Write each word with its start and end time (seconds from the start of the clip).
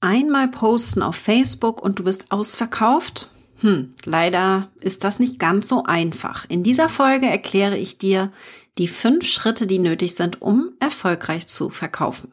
Einmal 0.00 0.46
posten 0.46 1.02
auf 1.02 1.16
Facebook 1.16 1.82
und 1.82 1.98
du 1.98 2.04
bist 2.04 2.30
ausverkauft? 2.30 3.30
Hm, 3.56 3.90
leider 4.04 4.68
ist 4.80 5.02
das 5.02 5.18
nicht 5.18 5.40
ganz 5.40 5.66
so 5.66 5.82
einfach. 5.82 6.44
In 6.48 6.62
dieser 6.62 6.88
Folge 6.88 7.26
erkläre 7.26 7.76
ich 7.76 7.98
dir 7.98 8.30
die 8.78 8.86
fünf 8.86 9.26
Schritte, 9.26 9.66
die 9.66 9.80
nötig 9.80 10.14
sind, 10.14 10.40
um 10.40 10.70
erfolgreich 10.78 11.48
zu 11.48 11.68
verkaufen. 11.68 12.30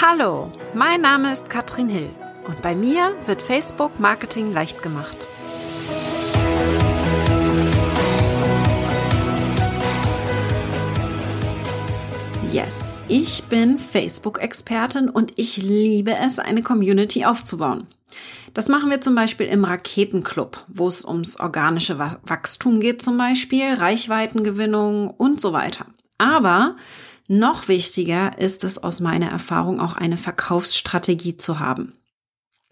Hallo, 0.00 0.52
mein 0.72 1.00
Name 1.00 1.32
ist 1.32 1.50
Katrin 1.50 1.88
Hill 1.88 2.10
und 2.46 2.62
bei 2.62 2.76
mir 2.76 3.16
wird 3.26 3.42
Facebook 3.42 3.98
Marketing 3.98 4.52
leicht 4.52 4.82
gemacht. 4.82 5.26
Yes, 12.52 12.98
ich 13.06 13.44
bin 13.44 13.78
Facebook-Expertin 13.78 15.08
und 15.08 15.38
ich 15.38 15.56
liebe 15.58 16.16
es, 16.16 16.40
eine 16.40 16.64
Community 16.64 17.24
aufzubauen. 17.24 17.86
Das 18.54 18.68
machen 18.68 18.90
wir 18.90 19.00
zum 19.00 19.14
Beispiel 19.14 19.46
im 19.46 19.64
Raketenclub, 19.64 20.64
wo 20.66 20.88
es 20.88 21.04
ums 21.04 21.38
organische 21.38 22.00
Wachstum 22.00 22.80
geht 22.80 23.02
zum 23.02 23.16
Beispiel, 23.16 23.74
Reichweitengewinnung 23.74 25.10
und 25.10 25.40
so 25.40 25.52
weiter. 25.52 25.86
Aber 26.18 26.74
noch 27.28 27.68
wichtiger 27.68 28.36
ist 28.36 28.64
es 28.64 28.82
aus 28.82 28.98
meiner 28.98 29.28
Erfahrung 29.28 29.78
auch 29.78 29.94
eine 29.94 30.16
Verkaufsstrategie 30.16 31.36
zu 31.36 31.60
haben. 31.60 31.92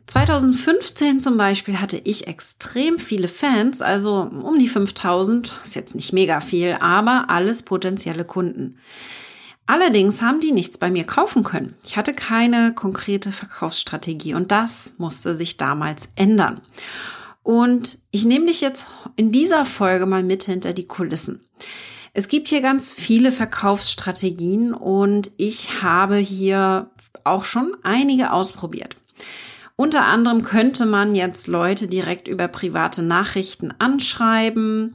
2015 0.08 1.20
zum 1.20 1.36
Beispiel 1.36 1.80
hatte 1.80 2.00
ich 2.02 2.26
extrem 2.26 2.98
viele 2.98 3.28
Fans, 3.28 3.80
also 3.80 4.22
um 4.22 4.58
die 4.58 4.66
5000, 4.66 5.54
ist 5.62 5.76
jetzt 5.76 5.94
nicht 5.94 6.12
mega 6.12 6.40
viel, 6.40 6.76
aber 6.80 7.26
alles 7.28 7.62
potenzielle 7.62 8.24
Kunden. 8.24 8.78
Allerdings 9.68 10.22
haben 10.22 10.40
die 10.40 10.52
nichts 10.52 10.78
bei 10.78 10.90
mir 10.90 11.04
kaufen 11.04 11.44
können. 11.44 11.74
Ich 11.84 11.98
hatte 11.98 12.14
keine 12.14 12.72
konkrete 12.72 13.30
Verkaufsstrategie 13.30 14.32
und 14.32 14.50
das 14.50 14.94
musste 14.96 15.34
sich 15.34 15.58
damals 15.58 16.08
ändern. 16.16 16.62
Und 17.42 17.98
ich 18.10 18.24
nehme 18.24 18.46
dich 18.46 18.62
jetzt 18.62 18.86
in 19.16 19.30
dieser 19.30 19.66
Folge 19.66 20.06
mal 20.06 20.22
mit 20.22 20.44
hinter 20.44 20.72
die 20.72 20.86
Kulissen. 20.86 21.42
Es 22.14 22.28
gibt 22.28 22.48
hier 22.48 22.62
ganz 22.62 22.90
viele 22.90 23.30
Verkaufsstrategien 23.30 24.72
und 24.72 25.32
ich 25.36 25.82
habe 25.82 26.16
hier 26.16 26.90
auch 27.24 27.44
schon 27.44 27.76
einige 27.82 28.32
ausprobiert. 28.32 28.96
Unter 29.76 30.06
anderem 30.06 30.44
könnte 30.44 30.86
man 30.86 31.14
jetzt 31.14 31.46
Leute 31.46 31.88
direkt 31.88 32.26
über 32.26 32.48
private 32.48 33.02
Nachrichten 33.02 33.74
anschreiben. 33.78 34.94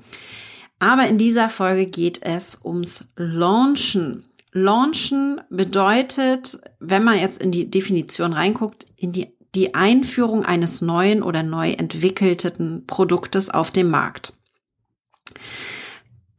Aber 0.80 1.08
in 1.08 1.19
dieser 1.19 1.47
Folge 1.49 1.85
geht 1.85 2.23
es 2.23 2.59
ums 2.63 3.05
Launchen 3.15 4.25
Launchen 4.53 5.41
bedeutet, 5.49 6.59
wenn 6.79 7.03
man 7.03 7.17
jetzt 7.17 7.41
in 7.41 7.51
die 7.51 7.69
Definition 7.69 8.33
reinguckt, 8.33 8.85
in 8.95 9.11
die, 9.11 9.35
die 9.55 9.73
Einführung 9.73 10.45
eines 10.45 10.81
neuen 10.81 11.23
oder 11.23 11.43
neu 11.43 11.71
entwickelten 11.71 12.85
Produktes 12.85 13.49
auf 13.49 13.71
dem 13.71 13.89
Markt. 13.89 14.33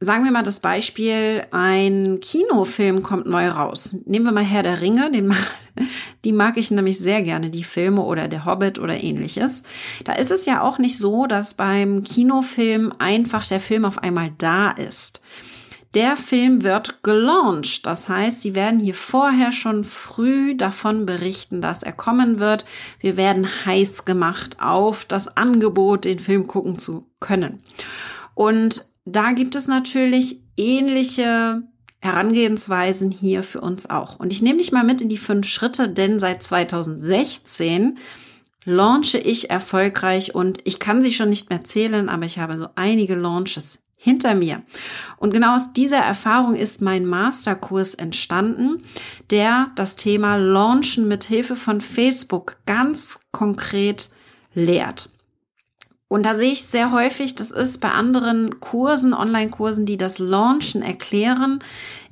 Sagen 0.00 0.24
wir 0.24 0.32
mal 0.32 0.42
das 0.42 0.60
Beispiel, 0.60 1.44
ein 1.50 2.20
Kinofilm 2.20 3.02
kommt 3.02 3.26
neu 3.26 3.48
raus. 3.48 3.96
Nehmen 4.04 4.26
wir 4.26 4.32
mal 4.32 4.44
Herr 4.44 4.62
der 4.62 4.80
Ringe, 4.80 5.10
den, 5.10 5.34
die 6.24 6.32
mag 6.32 6.56
ich 6.56 6.70
nämlich 6.70 6.98
sehr 6.98 7.22
gerne, 7.22 7.50
die 7.50 7.64
Filme 7.64 8.02
oder 8.02 8.28
der 8.28 8.44
Hobbit 8.44 8.78
oder 8.78 9.02
ähnliches. 9.02 9.62
Da 10.04 10.12
ist 10.12 10.30
es 10.30 10.44
ja 10.44 10.60
auch 10.60 10.78
nicht 10.78 10.98
so, 10.98 11.26
dass 11.26 11.54
beim 11.54 12.02
Kinofilm 12.02 12.92
einfach 12.98 13.46
der 13.46 13.60
Film 13.60 13.84
auf 13.84 13.98
einmal 13.98 14.32
da 14.36 14.70
ist. 14.70 15.20
Der 15.94 16.16
Film 16.16 16.64
wird 16.64 17.04
gelauncht. 17.04 17.86
Das 17.86 18.08
heißt, 18.08 18.42
sie 18.42 18.56
werden 18.56 18.80
hier 18.80 18.94
vorher 18.94 19.52
schon 19.52 19.84
früh 19.84 20.56
davon 20.56 21.06
berichten, 21.06 21.60
dass 21.60 21.84
er 21.84 21.92
kommen 21.92 22.40
wird. 22.40 22.64
Wir 22.98 23.16
werden 23.16 23.46
heiß 23.64 24.04
gemacht 24.04 24.56
auf 24.60 25.04
das 25.04 25.36
Angebot, 25.36 26.04
den 26.04 26.18
Film 26.18 26.48
gucken 26.48 26.80
zu 26.80 27.06
können. 27.20 27.62
Und 28.34 28.86
da 29.04 29.32
gibt 29.32 29.54
es 29.54 29.68
natürlich 29.68 30.40
ähnliche 30.56 31.62
Herangehensweisen 32.00 33.12
hier 33.12 33.44
für 33.44 33.60
uns 33.60 33.88
auch. 33.88 34.16
Und 34.18 34.32
ich 34.32 34.42
nehme 34.42 34.58
dich 34.58 34.72
mal 34.72 34.84
mit 34.84 35.00
in 35.00 35.08
die 35.08 35.16
fünf 35.16 35.46
Schritte, 35.46 35.88
denn 35.88 36.18
seit 36.18 36.42
2016 36.42 37.98
launche 38.64 39.18
ich 39.18 39.50
erfolgreich 39.50 40.34
und 40.34 40.58
ich 40.64 40.78
kann 40.78 41.02
sie 41.02 41.12
schon 41.12 41.28
nicht 41.28 41.50
mehr 41.50 41.64
zählen, 41.64 42.08
aber 42.08 42.24
ich 42.24 42.38
habe 42.38 42.58
so 42.58 42.68
einige 42.74 43.14
Launches 43.14 43.78
hinter 44.04 44.34
mir. 44.34 44.62
Und 45.16 45.32
genau 45.32 45.54
aus 45.54 45.72
dieser 45.72 45.96
Erfahrung 45.96 46.54
ist 46.54 46.82
mein 46.82 47.06
Masterkurs 47.06 47.94
entstanden, 47.94 48.82
der 49.30 49.70
das 49.76 49.96
Thema 49.96 50.36
Launchen 50.36 51.08
mit 51.08 51.24
Hilfe 51.24 51.56
von 51.56 51.80
Facebook 51.80 52.58
ganz 52.66 53.20
konkret 53.32 54.10
lehrt. 54.52 55.08
Und 56.06 56.24
da 56.24 56.34
sehe 56.34 56.52
ich 56.52 56.64
sehr 56.64 56.92
häufig, 56.92 57.34
das 57.34 57.50
ist 57.50 57.80
bei 57.80 57.90
anderen 57.90 58.60
Kursen, 58.60 59.14
Online-Kursen, 59.14 59.86
die 59.86 59.96
das 59.96 60.18
Launchen 60.18 60.82
erklären, 60.82 61.60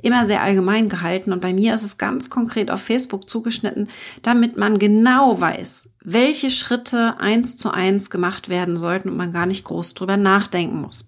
immer 0.00 0.24
sehr 0.24 0.42
allgemein 0.42 0.88
gehalten. 0.88 1.30
Und 1.30 1.42
bei 1.42 1.52
mir 1.52 1.74
ist 1.74 1.84
es 1.84 1.98
ganz 1.98 2.30
konkret 2.30 2.70
auf 2.70 2.80
Facebook 2.80 3.28
zugeschnitten, 3.28 3.88
damit 4.22 4.56
man 4.56 4.78
genau 4.78 5.38
weiß, 5.38 5.90
welche 6.02 6.50
Schritte 6.50 7.20
eins 7.20 7.58
zu 7.58 7.70
eins 7.70 8.08
gemacht 8.08 8.48
werden 8.48 8.78
sollten 8.78 9.10
und 9.10 9.18
man 9.18 9.30
gar 9.30 9.46
nicht 9.46 9.64
groß 9.64 9.92
drüber 9.92 10.16
nachdenken 10.16 10.80
muss. 10.80 11.04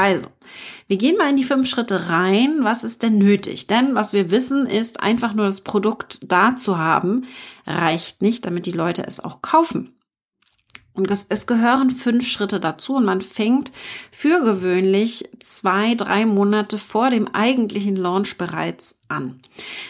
Also, 0.00 0.28
wir 0.88 0.96
gehen 0.96 1.18
mal 1.18 1.28
in 1.28 1.36
die 1.36 1.44
fünf 1.44 1.68
Schritte 1.68 2.08
rein. 2.08 2.60
Was 2.62 2.84
ist 2.84 3.02
denn 3.02 3.18
nötig? 3.18 3.66
Denn 3.66 3.94
was 3.94 4.14
wir 4.14 4.30
wissen 4.30 4.64
ist, 4.64 5.00
einfach 5.00 5.34
nur 5.34 5.44
das 5.44 5.60
Produkt 5.60 6.20
da 6.32 6.56
zu 6.56 6.78
haben, 6.78 7.26
reicht 7.66 8.22
nicht, 8.22 8.46
damit 8.46 8.64
die 8.64 8.72
Leute 8.72 9.06
es 9.06 9.20
auch 9.20 9.42
kaufen. 9.42 9.94
Und 10.94 11.10
es, 11.10 11.46
gehören 11.46 11.90
fünf 11.90 12.26
Schritte 12.26 12.60
dazu 12.60 12.96
und 12.96 13.04
man 13.04 13.20
fängt 13.20 13.72
für 14.10 14.40
gewöhnlich 14.40 15.28
zwei, 15.38 15.94
drei 15.94 16.24
Monate 16.26 16.78
vor 16.78 17.10
dem 17.10 17.28
eigentlichen 17.28 17.94
Launch 17.94 18.38
bereits 18.38 18.96
an. 19.08 19.40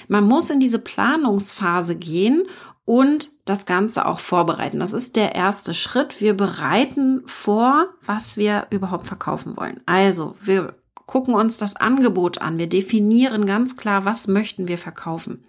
Man 0.09 0.25
muss 0.25 0.51
in 0.51 0.61
diese 0.61 0.81
Planungsphase 0.81 1.97
gehen 1.97 2.43
und 2.91 3.31
das 3.45 3.67
Ganze 3.67 4.05
auch 4.05 4.19
vorbereiten. 4.19 4.81
Das 4.81 4.93
ist 4.93 5.15
der 5.15 5.37
erste 5.37 5.75
Schritt. 5.75 6.21
Wir 6.21 6.37
bereiten 6.37 7.23
vor, 7.25 7.87
was 8.05 8.37
wir 8.37 8.67
überhaupt 8.71 9.07
verkaufen 9.07 9.57
wollen. 9.57 9.81
Also, 9.87 10.35
wir 10.43 10.75
gucken 11.07 11.35
uns 11.35 11.57
das 11.57 11.77
Angebot 11.77 12.41
an. 12.41 12.59
Wir 12.59 12.69
definieren 12.69 13.47
ganz 13.47 13.77
klar, 13.77 14.07
was 14.07 14.27
möchten 14.27 14.67
wir 14.67 14.77
verkaufen. 14.77 15.45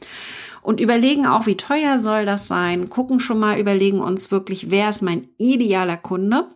Und 0.61 0.79
überlegen 0.79 1.25
auch, 1.25 1.47
wie 1.47 1.57
teuer 1.57 1.97
soll 1.97 2.27
das 2.27 2.47
sein. 2.47 2.89
Gucken 2.89 3.19
schon 3.19 3.39
mal, 3.39 3.59
überlegen 3.59 4.01
uns 4.01 4.29
wirklich, 4.29 4.69
wer 4.69 4.89
ist 4.89 5.01
mein 5.01 5.27
idealer 5.39 5.97
Kunde. 5.97 6.47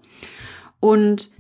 Und 0.79 1.31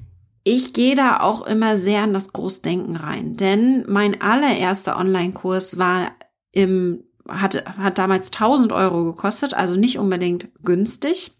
ich 0.43 0.73
gehe 0.73 0.95
da 0.95 1.19
auch 1.19 1.45
immer 1.45 1.77
sehr 1.77 2.03
in 2.03 2.13
das 2.13 2.33
Großdenken 2.33 2.95
rein, 2.95 3.37
denn 3.37 3.85
mein 3.87 4.21
allererster 4.21 4.97
Online-Kurs 4.97 5.77
war 5.77 6.13
im 6.51 7.03
hat, 7.29 7.65
hat 7.77 7.97
damals 7.97 8.27
1000 8.27 8.71
Euro 8.71 9.03
gekostet, 9.05 9.53
also 9.53 9.75
nicht 9.75 9.97
unbedingt 9.97 10.47
günstig. 10.63 11.31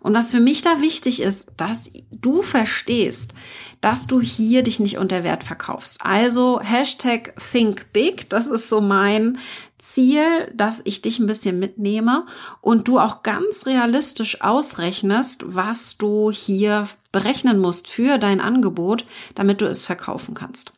Und 0.00 0.14
was 0.14 0.32
für 0.32 0.40
mich 0.40 0.62
da 0.62 0.80
wichtig 0.80 1.22
ist, 1.22 1.46
dass 1.56 1.90
du 2.10 2.42
verstehst, 2.42 3.34
dass 3.80 4.06
du 4.06 4.20
hier 4.20 4.62
dich 4.62 4.80
nicht 4.80 4.98
unter 4.98 5.22
Wert 5.22 5.44
verkaufst. 5.44 5.98
Also 6.02 6.60
Hashtag 6.60 7.34
Think 7.36 7.92
Big, 7.92 8.28
das 8.30 8.46
ist 8.48 8.68
so 8.68 8.80
mein 8.80 9.38
Ziel, 9.78 10.50
dass 10.54 10.80
ich 10.84 11.02
dich 11.02 11.18
ein 11.18 11.26
bisschen 11.26 11.58
mitnehme 11.58 12.26
und 12.60 12.88
du 12.88 12.98
auch 12.98 13.22
ganz 13.22 13.66
realistisch 13.66 14.40
ausrechnest, 14.40 15.42
was 15.46 15.98
du 15.98 16.30
hier 16.30 16.88
berechnen 17.10 17.58
musst 17.58 17.88
für 17.88 18.18
dein 18.18 18.40
Angebot, 18.40 19.04
damit 19.34 19.60
du 19.60 19.66
es 19.66 19.84
verkaufen 19.84 20.34
kannst. 20.34 20.72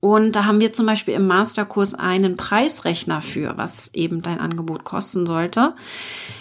Und 0.00 0.34
da 0.34 0.46
haben 0.46 0.60
wir 0.60 0.72
zum 0.72 0.86
Beispiel 0.86 1.14
im 1.14 1.26
Masterkurs 1.26 1.94
einen 1.94 2.36
Preisrechner 2.36 3.20
für, 3.20 3.58
was 3.58 3.90
eben 3.92 4.22
dein 4.22 4.40
Angebot 4.40 4.84
kosten 4.84 5.26
sollte. 5.26 5.74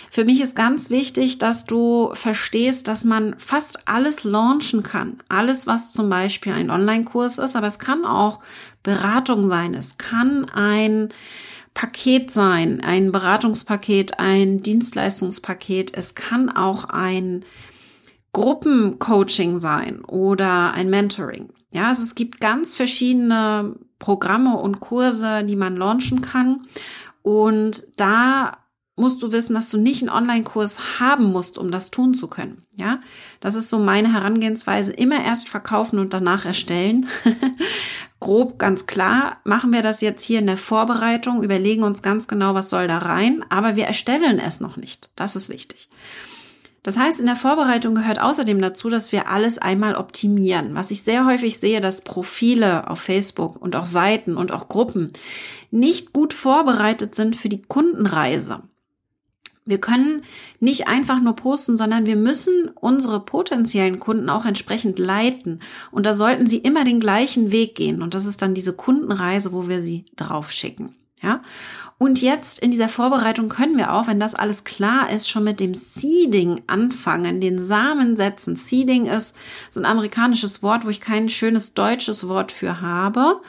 Für 0.09 0.23
mich 0.23 0.41
ist 0.41 0.55
ganz 0.55 0.89
wichtig, 0.89 1.37
dass 1.37 1.65
du 1.65 2.11
verstehst, 2.13 2.87
dass 2.87 3.03
man 3.03 3.35
fast 3.37 3.87
alles 3.87 4.23
launchen 4.23 4.81
kann. 4.81 5.19
Alles, 5.27 5.67
was 5.67 5.91
zum 5.91 6.09
Beispiel 6.09 6.53
ein 6.53 6.71
Online-Kurs 6.71 7.37
ist, 7.37 7.55
aber 7.55 7.67
es 7.67 7.79
kann 7.79 8.05
auch 8.05 8.39
Beratung 8.81 9.45
sein. 9.45 9.73
Es 9.73 9.97
kann 9.97 10.49
ein 10.49 11.09
Paket 11.73 12.31
sein, 12.31 12.81
ein 12.81 13.11
Beratungspaket, 13.11 14.19
ein 14.19 14.63
Dienstleistungspaket. 14.63 15.93
Es 15.93 16.15
kann 16.15 16.49
auch 16.49 16.85
ein 16.85 17.45
Gruppencoaching 18.31 19.57
sein 19.57 20.03
oder 20.05 20.73
ein 20.73 20.89
Mentoring. 20.89 21.49
Ja, 21.71 21.89
also 21.89 22.01
es 22.01 22.15
gibt 22.15 22.39
ganz 22.39 22.75
verschiedene 22.75 23.75
Programme 23.99 24.57
und 24.57 24.79
Kurse, 24.79 25.43
die 25.43 25.55
man 25.55 25.75
launchen 25.75 26.21
kann. 26.21 26.67
Und 27.21 27.83
da 27.97 28.57
musst 28.95 29.21
du 29.23 29.31
wissen, 29.31 29.53
dass 29.53 29.69
du 29.69 29.77
nicht 29.77 30.01
einen 30.01 30.09
Online-Kurs 30.09 30.99
haben 30.99 31.31
musst, 31.31 31.57
um 31.57 31.71
das 31.71 31.91
tun 31.91 32.13
zu 32.13 32.27
können. 32.27 32.63
Ja, 32.75 33.01
das 33.39 33.55
ist 33.55 33.69
so 33.69 33.79
meine 33.79 34.13
Herangehensweise. 34.13 34.91
Immer 34.91 35.23
erst 35.23 35.47
verkaufen 35.47 35.99
und 35.99 36.13
danach 36.13 36.45
erstellen. 36.45 37.07
grob 38.19 38.59
ganz 38.59 38.85
klar, 38.85 39.37
machen 39.43 39.71
wir 39.71 39.81
das 39.81 40.01
jetzt 40.01 40.23
hier 40.23 40.39
in 40.39 40.47
der 40.47 40.57
Vorbereitung, 40.57 41.43
überlegen 41.43 41.83
uns 41.83 42.01
ganz 42.01 42.27
genau, 42.27 42.53
was 42.53 42.69
soll 42.69 42.87
da 42.87 42.97
rein, 42.97 43.45
aber 43.49 43.75
wir 43.75 43.85
erstellen 43.85 44.39
es 44.39 44.59
noch 44.59 44.77
nicht. 44.77 45.09
Das 45.15 45.35
ist 45.35 45.49
wichtig. 45.49 45.89
Das 46.83 46.97
heißt, 46.97 47.19
in 47.19 47.25
der 47.25 47.35
Vorbereitung 47.35 47.95
gehört 47.95 48.19
außerdem 48.19 48.59
dazu, 48.61 48.89
dass 48.89 49.11
wir 49.11 49.27
alles 49.27 49.57
einmal 49.57 49.95
optimieren. 49.95 50.75
Was 50.75 50.91
ich 50.91 51.03
sehr 51.03 51.25
häufig 51.25 51.59
sehe, 51.59 51.81
dass 51.81 52.01
Profile 52.01 52.89
auf 52.89 52.99
Facebook 52.99 53.61
und 53.61 53.75
auch 53.75 53.85
Seiten 53.85 54.37
und 54.37 54.51
auch 54.51 54.69
Gruppen 54.69 55.11
nicht 55.71 56.13
gut 56.13 56.33
vorbereitet 56.33 57.15
sind 57.15 57.35
für 57.35 57.49
die 57.49 57.61
Kundenreise. 57.61 58.63
Wir 59.65 59.79
können 59.79 60.23
nicht 60.59 60.87
einfach 60.87 61.21
nur 61.21 61.35
posten, 61.35 61.77
sondern 61.77 62.07
wir 62.07 62.15
müssen 62.15 62.69
unsere 62.69 63.19
potenziellen 63.19 63.99
Kunden 63.99 64.27
auch 64.29 64.45
entsprechend 64.45 64.97
leiten. 64.97 65.59
Und 65.91 66.07
da 66.07 66.15
sollten 66.15 66.47
sie 66.47 66.57
immer 66.57 66.85
den 66.85 66.99
gleichen 66.99 67.51
Weg 67.51 67.75
gehen. 67.75 68.01
Und 68.01 68.15
das 68.15 68.25
ist 68.25 68.41
dann 68.41 68.55
diese 68.55 68.73
Kundenreise, 68.73 69.51
wo 69.51 69.67
wir 69.67 69.81
sie 69.81 70.05
drauf 70.15 70.51
schicken. 70.51 70.95
Ja. 71.21 71.43
Und 71.99 72.21
jetzt 72.21 72.59
in 72.59 72.71
dieser 72.71 72.87
Vorbereitung 72.87 73.49
können 73.49 73.77
wir 73.77 73.93
auch, 73.93 74.07
wenn 74.07 74.21
das 74.21 74.33
alles 74.33 74.63
klar 74.63 75.11
ist, 75.11 75.29
schon 75.29 75.43
mit 75.43 75.59
dem 75.59 75.73
Seeding 75.73 76.61
anfangen, 76.65 77.41
den 77.41 77.59
Samen 77.59 78.15
setzen. 78.15 78.55
Seeding 78.55 79.05
ist 79.05 79.35
so 79.69 79.81
ein 79.81 79.85
amerikanisches 79.85 80.63
Wort, 80.63 80.85
wo 80.85 80.89
ich 80.89 81.01
kein 81.01 81.27
schönes 81.27 81.73
deutsches 81.73 82.29
Wort 82.29 82.53
für 82.53 82.79
habe 82.79 83.41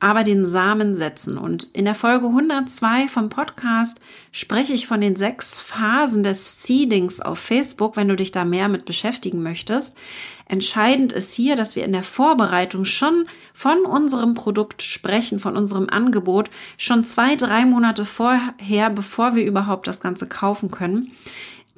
aber 0.00 0.24
den 0.24 0.46
Samen 0.46 0.94
setzen. 0.94 1.38
Und 1.38 1.64
in 1.72 1.84
der 1.84 1.94
Folge 1.94 2.26
102 2.26 3.08
vom 3.08 3.28
Podcast 3.28 4.00
spreche 4.32 4.72
ich 4.72 4.86
von 4.86 5.00
den 5.00 5.16
sechs 5.16 5.58
Phasen 5.58 6.22
des 6.22 6.62
Seedings 6.62 7.20
auf 7.20 7.38
Facebook, 7.38 7.96
wenn 7.96 8.08
du 8.08 8.16
dich 8.16 8.30
da 8.30 8.44
mehr 8.44 8.68
mit 8.68 8.84
beschäftigen 8.84 9.42
möchtest. 9.42 9.96
Entscheidend 10.46 11.12
ist 11.12 11.34
hier, 11.34 11.56
dass 11.56 11.76
wir 11.76 11.84
in 11.84 11.92
der 11.92 12.02
Vorbereitung 12.02 12.86
schon 12.86 13.26
von 13.52 13.82
unserem 13.82 14.34
Produkt 14.34 14.82
sprechen, 14.82 15.38
von 15.38 15.56
unserem 15.56 15.90
Angebot, 15.90 16.48
schon 16.78 17.04
zwei, 17.04 17.36
drei 17.36 17.66
Monate 17.66 18.06
vorher, 18.06 18.90
bevor 18.90 19.34
wir 19.34 19.44
überhaupt 19.44 19.86
das 19.86 20.00
Ganze 20.00 20.26
kaufen 20.26 20.70
können. 20.70 21.12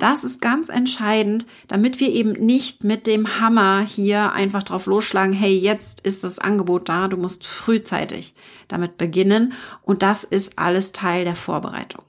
Das 0.00 0.24
ist 0.24 0.40
ganz 0.40 0.70
entscheidend, 0.70 1.46
damit 1.68 2.00
wir 2.00 2.08
eben 2.08 2.32
nicht 2.32 2.84
mit 2.84 3.06
dem 3.06 3.38
Hammer 3.38 3.84
hier 3.86 4.32
einfach 4.32 4.62
drauf 4.62 4.86
losschlagen, 4.86 5.34
hey, 5.34 5.54
jetzt 5.54 6.00
ist 6.00 6.24
das 6.24 6.38
Angebot 6.38 6.88
da, 6.88 7.06
du 7.06 7.18
musst 7.18 7.46
frühzeitig 7.46 8.34
damit 8.66 8.96
beginnen 8.96 9.52
und 9.82 10.02
das 10.02 10.24
ist 10.24 10.58
alles 10.58 10.92
Teil 10.92 11.26
der 11.26 11.36
Vorbereitung. 11.36 12.02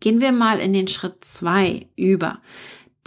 Gehen 0.00 0.22
wir 0.22 0.32
mal 0.32 0.60
in 0.60 0.72
den 0.72 0.88
Schritt 0.88 1.22
zwei 1.22 1.88
über. 1.94 2.40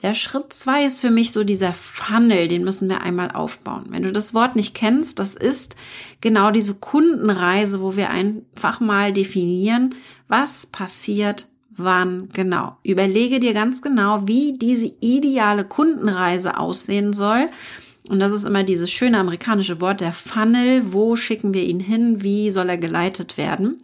Der 0.04 0.14
Schritt 0.14 0.54
zwei 0.54 0.86
ist 0.86 1.02
für 1.02 1.10
mich 1.10 1.32
so 1.32 1.44
dieser 1.44 1.74
Funnel, 1.74 2.48
den 2.48 2.64
müssen 2.64 2.88
wir 2.88 3.02
einmal 3.02 3.32
aufbauen. 3.32 3.88
Wenn 3.90 4.04
du 4.04 4.12
das 4.12 4.36
Wort 4.36 4.56
nicht 4.56 4.76
kennst, 4.76 5.18
das 5.18 5.34
ist 5.34 5.76
genau 6.22 6.52
diese 6.52 6.76
Kundenreise, 6.76 7.82
wo 7.82 7.96
wir 7.96 8.12
einfach 8.12 8.80
mal 8.80 9.12
definieren, 9.12 9.96
was 10.28 10.68
passiert, 10.68 11.48
wann 11.78 12.30
genau. 12.34 12.78
Überlege 12.84 13.40
dir 13.40 13.54
ganz 13.54 13.82
genau, 13.82 14.28
wie 14.28 14.58
diese 14.58 14.92
ideale 15.00 15.66
Kundenreise 15.66 16.58
aussehen 16.58 17.14
soll. 17.14 17.48
Und 18.08 18.20
das 18.20 18.32
ist 18.32 18.46
immer 18.46 18.64
dieses 18.64 18.92
schöne 18.92 19.20
amerikanische 19.20 19.82
Wort, 19.82 20.02
der 20.02 20.14
Funnel. 20.14 20.94
Wo 20.94 21.16
schicken 21.16 21.54
wir 21.54 21.64
ihn 21.64 21.80
hin? 21.80 22.24
Wie 22.24 22.52
soll 22.52 22.70
er 22.70 22.78
geleitet 22.78 23.38
werden? 23.38 23.82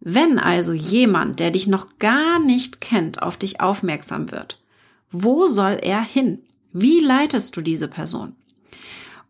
Wenn 0.00 0.38
also 0.38 0.72
jemand, 0.72 1.40
der 1.40 1.50
dich 1.50 1.66
noch 1.66 1.98
gar 1.98 2.38
nicht 2.38 2.80
kennt, 2.80 3.22
auf 3.22 3.36
dich 3.36 3.60
aufmerksam 3.60 4.30
wird, 4.30 4.60
wo 5.10 5.48
soll 5.48 5.78
er 5.82 6.02
hin? 6.02 6.38
Wie 6.72 7.00
leitest 7.00 7.56
du 7.56 7.62
diese 7.62 7.88
Person? 7.88 8.34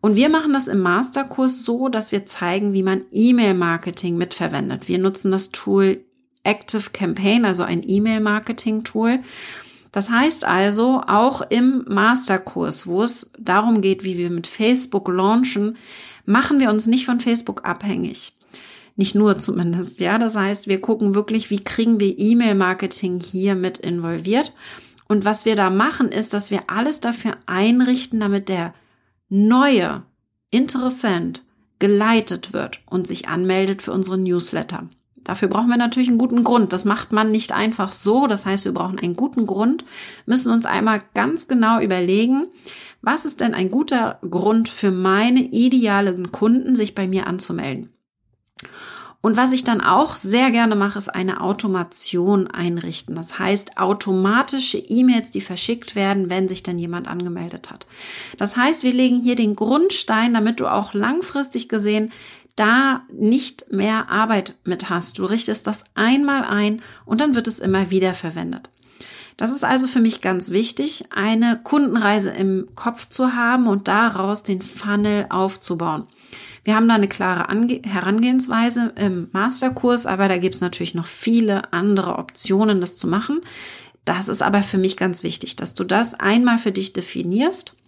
Und 0.01 0.15
wir 0.15 0.29
machen 0.29 0.53
das 0.53 0.67
im 0.67 0.79
Masterkurs 0.79 1.65
so, 1.65 1.89
dass 1.89 2.11
wir 2.11 2.25
zeigen, 2.25 2.73
wie 2.73 2.83
man 2.83 3.01
E-Mail-Marketing 3.11 4.17
mitverwendet. 4.17 4.87
Wir 4.87 4.97
nutzen 4.97 5.31
das 5.31 5.51
Tool 5.51 6.01
Active 6.49 6.89
Campaign, 6.91 7.45
also 7.45 7.61
ein 7.61 7.83
E-Mail-Marketing-Tool. 7.85 9.19
Das 9.91 10.09
heißt 10.09 10.45
also, 10.45 11.03
auch 11.07 11.41
im 11.49 11.85
Masterkurs, 11.87 12.87
wo 12.87 13.03
es 13.03 13.31
darum 13.37 13.81
geht, 13.81 14.03
wie 14.03 14.17
wir 14.17 14.31
mit 14.31 14.47
Facebook 14.47 15.07
launchen, 15.07 15.77
machen 16.25 16.59
wir 16.59 16.69
uns 16.69 16.87
nicht 16.87 17.05
von 17.05 17.19
Facebook 17.19 17.65
abhängig. 17.65 18.33
Nicht 18.95 19.13
nur 19.15 19.37
zumindest, 19.37 19.99
ja. 19.99 20.17
Das 20.17 20.35
heißt, 20.35 20.67
wir 20.67 20.81
gucken 20.81 21.15
wirklich, 21.15 21.49
wie 21.51 21.63
kriegen 21.63 21.99
wir 21.99 22.17
E-Mail-Marketing 22.17 23.19
hier 23.19 23.55
mit 23.55 23.77
involviert. 23.77 24.53
Und 25.07 25.25
was 25.25 25.45
wir 25.45 25.55
da 25.55 25.69
machen, 25.69 26.09
ist, 26.09 26.33
dass 26.33 26.51
wir 26.51 26.63
alles 26.67 26.99
dafür 26.99 27.37
einrichten, 27.45 28.19
damit 28.19 28.49
der 28.49 28.73
neue 29.29 30.03
Interessent 30.51 31.43
geleitet 31.79 32.53
wird 32.53 32.81
und 32.87 33.07
sich 33.07 33.27
anmeldet 33.27 33.81
für 33.81 33.91
unsere 33.91 34.17
Newsletter. 34.17 34.89
Dafür 35.23 35.47
brauchen 35.47 35.69
wir 35.69 35.77
natürlich 35.77 36.09
einen 36.09 36.17
guten 36.17 36.43
Grund. 36.43 36.73
Das 36.73 36.85
macht 36.85 37.11
man 37.11 37.31
nicht 37.31 37.51
einfach 37.51 37.91
so. 37.91 38.27
Das 38.27 38.45
heißt, 38.45 38.65
wir 38.65 38.73
brauchen 38.73 38.99
einen 38.99 39.15
guten 39.15 39.45
Grund, 39.45 39.85
müssen 40.25 40.51
uns 40.51 40.65
einmal 40.65 41.01
ganz 41.13 41.47
genau 41.47 41.79
überlegen, 41.79 42.47
was 43.01 43.25
ist 43.25 43.39
denn 43.39 43.53
ein 43.53 43.71
guter 43.71 44.19
Grund 44.29 44.69
für 44.69 44.91
meine 44.91 45.41
idealen 45.41 46.31
Kunden, 46.31 46.75
sich 46.75 46.95
bei 46.95 47.07
mir 47.07 47.27
anzumelden. 47.27 47.93
Und 49.21 49.35
was 49.35 49.51
ich 49.51 49.65
dann 49.65 49.81
auch 49.81 50.15
sehr 50.15 50.49
gerne 50.49 50.75
mache, 50.75 50.97
ist 50.97 51.09
eine 51.09 51.41
Automation 51.41 52.47
einrichten. 52.47 53.15
Das 53.15 53.37
heißt, 53.37 53.77
automatische 53.77 54.77
E-Mails, 54.77 55.29
die 55.29 55.41
verschickt 55.41 55.95
werden, 55.95 56.29
wenn 56.29 56.47
sich 56.47 56.63
dann 56.63 56.79
jemand 56.79 57.09
angemeldet 57.09 57.69
hat. 57.69 57.85
Das 58.37 58.55
heißt, 58.55 58.83
wir 58.83 58.93
legen 58.93 59.19
hier 59.19 59.35
den 59.35 59.57
Grundstein, 59.57 60.33
damit 60.33 60.61
du 60.61 60.67
auch 60.67 60.93
langfristig 60.93 61.67
gesehen 61.67 62.13
da 62.59 63.03
nicht 63.11 63.71
mehr 63.71 64.09
Arbeit 64.09 64.55
mit 64.63 64.89
hast. 64.89 65.17
Du 65.17 65.25
richtest 65.25 65.65
das 65.67 65.85
einmal 65.95 66.43
ein 66.43 66.81
und 67.05 67.21
dann 67.21 67.35
wird 67.35 67.47
es 67.47 67.59
immer 67.59 67.89
wieder 67.89 68.13
verwendet. 68.13 68.69
Das 69.37 69.51
ist 69.51 69.63
also 69.63 69.87
für 69.87 70.01
mich 70.01 70.19
ganz 70.19 70.49
wichtig, 70.49 71.05
eine 71.15 71.57
Kundenreise 71.63 72.29
im 72.31 72.67
Kopf 72.75 73.07
zu 73.07 73.33
haben 73.33 73.67
und 73.67 73.87
daraus 73.87 74.43
den 74.43 74.61
Funnel 74.61 75.27
aufzubauen. 75.29 76.07
Wir 76.65 76.75
haben 76.75 76.89
da 76.89 76.95
eine 76.95 77.07
klare 77.07 77.47
Ange 77.47 77.81
Herangehensweise 77.85 78.91
im 78.97 79.29
Masterkurs, 79.31 80.05
aber 80.05 80.27
da 80.27 80.37
gibt 80.37 80.55
es 80.55 80.61
natürlich 80.61 80.93
noch 80.93 81.05
viele 81.05 81.71
andere 81.71 82.17
Optionen, 82.17 82.81
das 82.81 82.97
zu 82.97 83.07
machen. 83.07 83.39
Das 84.03 84.27
ist 84.27 84.41
aber 84.41 84.63
für 84.63 84.77
mich 84.77 84.97
ganz 84.97 85.23
wichtig, 85.23 85.55
dass 85.55 85.73
du 85.73 85.85
das 85.85 86.13
einmal 86.15 86.57
für 86.57 86.73
dich 86.73 86.91
definierst 86.91 87.78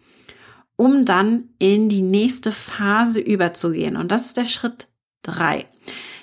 um 0.82 1.06
dann 1.06 1.50
in 1.60 1.90
die 1.90 2.02
nächste 2.02 2.52
Phase 2.52 3.20
überzugehen. 3.20 3.96
Und 3.98 4.12
das 4.12 4.26
ist 4.26 4.38
der 4.38 4.46
Schritt 4.46 4.88
drei. 5.22 5.68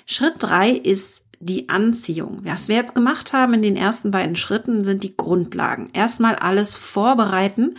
Schritt 0.05 0.33
drei 0.39 0.71
ist 0.71 1.27
die 1.39 1.69
Anziehung. 1.69 2.41
Was 2.43 2.67
wir 2.67 2.75
jetzt 2.75 2.93
gemacht 2.93 3.31
haben 3.31 3.53
in 3.53 3.61
den 3.61 3.77
ersten 3.77 4.11
beiden 4.11 4.35
Schritten 4.35 4.83
sind 4.83 5.03
die 5.03 5.15
Grundlagen. 5.15 5.89
Erstmal 5.93 6.35
alles 6.35 6.75
vorbereiten, 6.75 7.77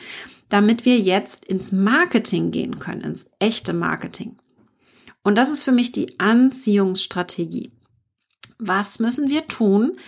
damit 0.48 0.86
wir 0.86 0.98
jetzt 0.98 1.44
ins 1.44 1.70
Marketing 1.70 2.50
gehen 2.50 2.78
können, 2.78 3.02
ins 3.02 3.26
echte 3.38 3.74
Marketing. 3.74 4.38
Und 5.22 5.36
das 5.36 5.50
ist 5.50 5.64
für 5.64 5.72
mich 5.72 5.92
die 5.92 6.18
Anziehungsstrategie. 6.18 7.72
Was 8.58 9.00
müssen 9.00 9.28
wir 9.28 9.46
tun, 9.48 9.98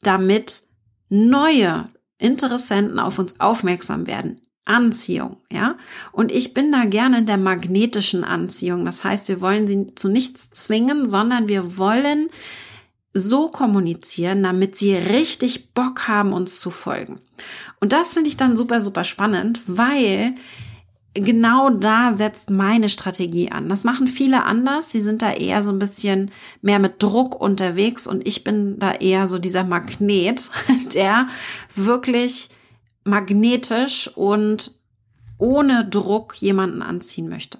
damit 0.00 0.62
neue 1.10 1.90
Interessenten 2.16 2.98
auf 2.98 3.18
uns 3.18 3.38
aufmerksam 3.38 4.06
werden? 4.06 4.40
Anziehung, 4.64 5.38
ja. 5.50 5.76
Und 6.12 6.30
ich 6.30 6.54
bin 6.54 6.70
da 6.70 6.84
gerne 6.84 7.18
in 7.18 7.26
der 7.26 7.36
magnetischen 7.36 8.22
Anziehung. 8.22 8.84
Das 8.84 9.02
heißt, 9.02 9.28
wir 9.28 9.40
wollen 9.40 9.66
sie 9.66 9.94
zu 9.94 10.08
nichts 10.08 10.50
zwingen, 10.50 11.06
sondern 11.06 11.48
wir 11.48 11.78
wollen 11.78 12.28
so 13.14 13.48
kommunizieren, 13.48 14.42
damit 14.42 14.76
sie 14.76 14.94
richtig 14.94 15.72
Bock 15.74 16.08
haben, 16.08 16.32
uns 16.32 16.60
zu 16.60 16.70
folgen. 16.70 17.20
Und 17.80 17.92
das 17.92 18.14
finde 18.14 18.28
ich 18.28 18.36
dann 18.36 18.56
super, 18.56 18.80
super 18.80 19.04
spannend, 19.04 19.60
weil 19.66 20.34
genau 21.14 21.68
da 21.68 22.12
setzt 22.12 22.50
meine 22.50 22.88
Strategie 22.88 23.50
an. 23.50 23.68
Das 23.68 23.84
machen 23.84 24.06
viele 24.06 24.44
anders. 24.44 24.92
Sie 24.92 25.00
sind 25.00 25.22
da 25.22 25.32
eher 25.32 25.62
so 25.62 25.70
ein 25.70 25.78
bisschen 25.78 26.30
mehr 26.62 26.78
mit 26.78 27.02
Druck 27.02 27.38
unterwegs 27.38 28.06
und 28.06 28.26
ich 28.26 28.44
bin 28.44 28.78
da 28.78 28.92
eher 28.92 29.26
so 29.26 29.38
dieser 29.38 29.64
Magnet, 29.64 30.50
der 30.94 31.28
wirklich 31.74 32.48
magnetisch 33.04 34.08
und 34.14 34.72
ohne 35.38 35.84
Druck 35.88 36.34
jemanden 36.40 36.82
anziehen 36.82 37.28
möchte. 37.28 37.58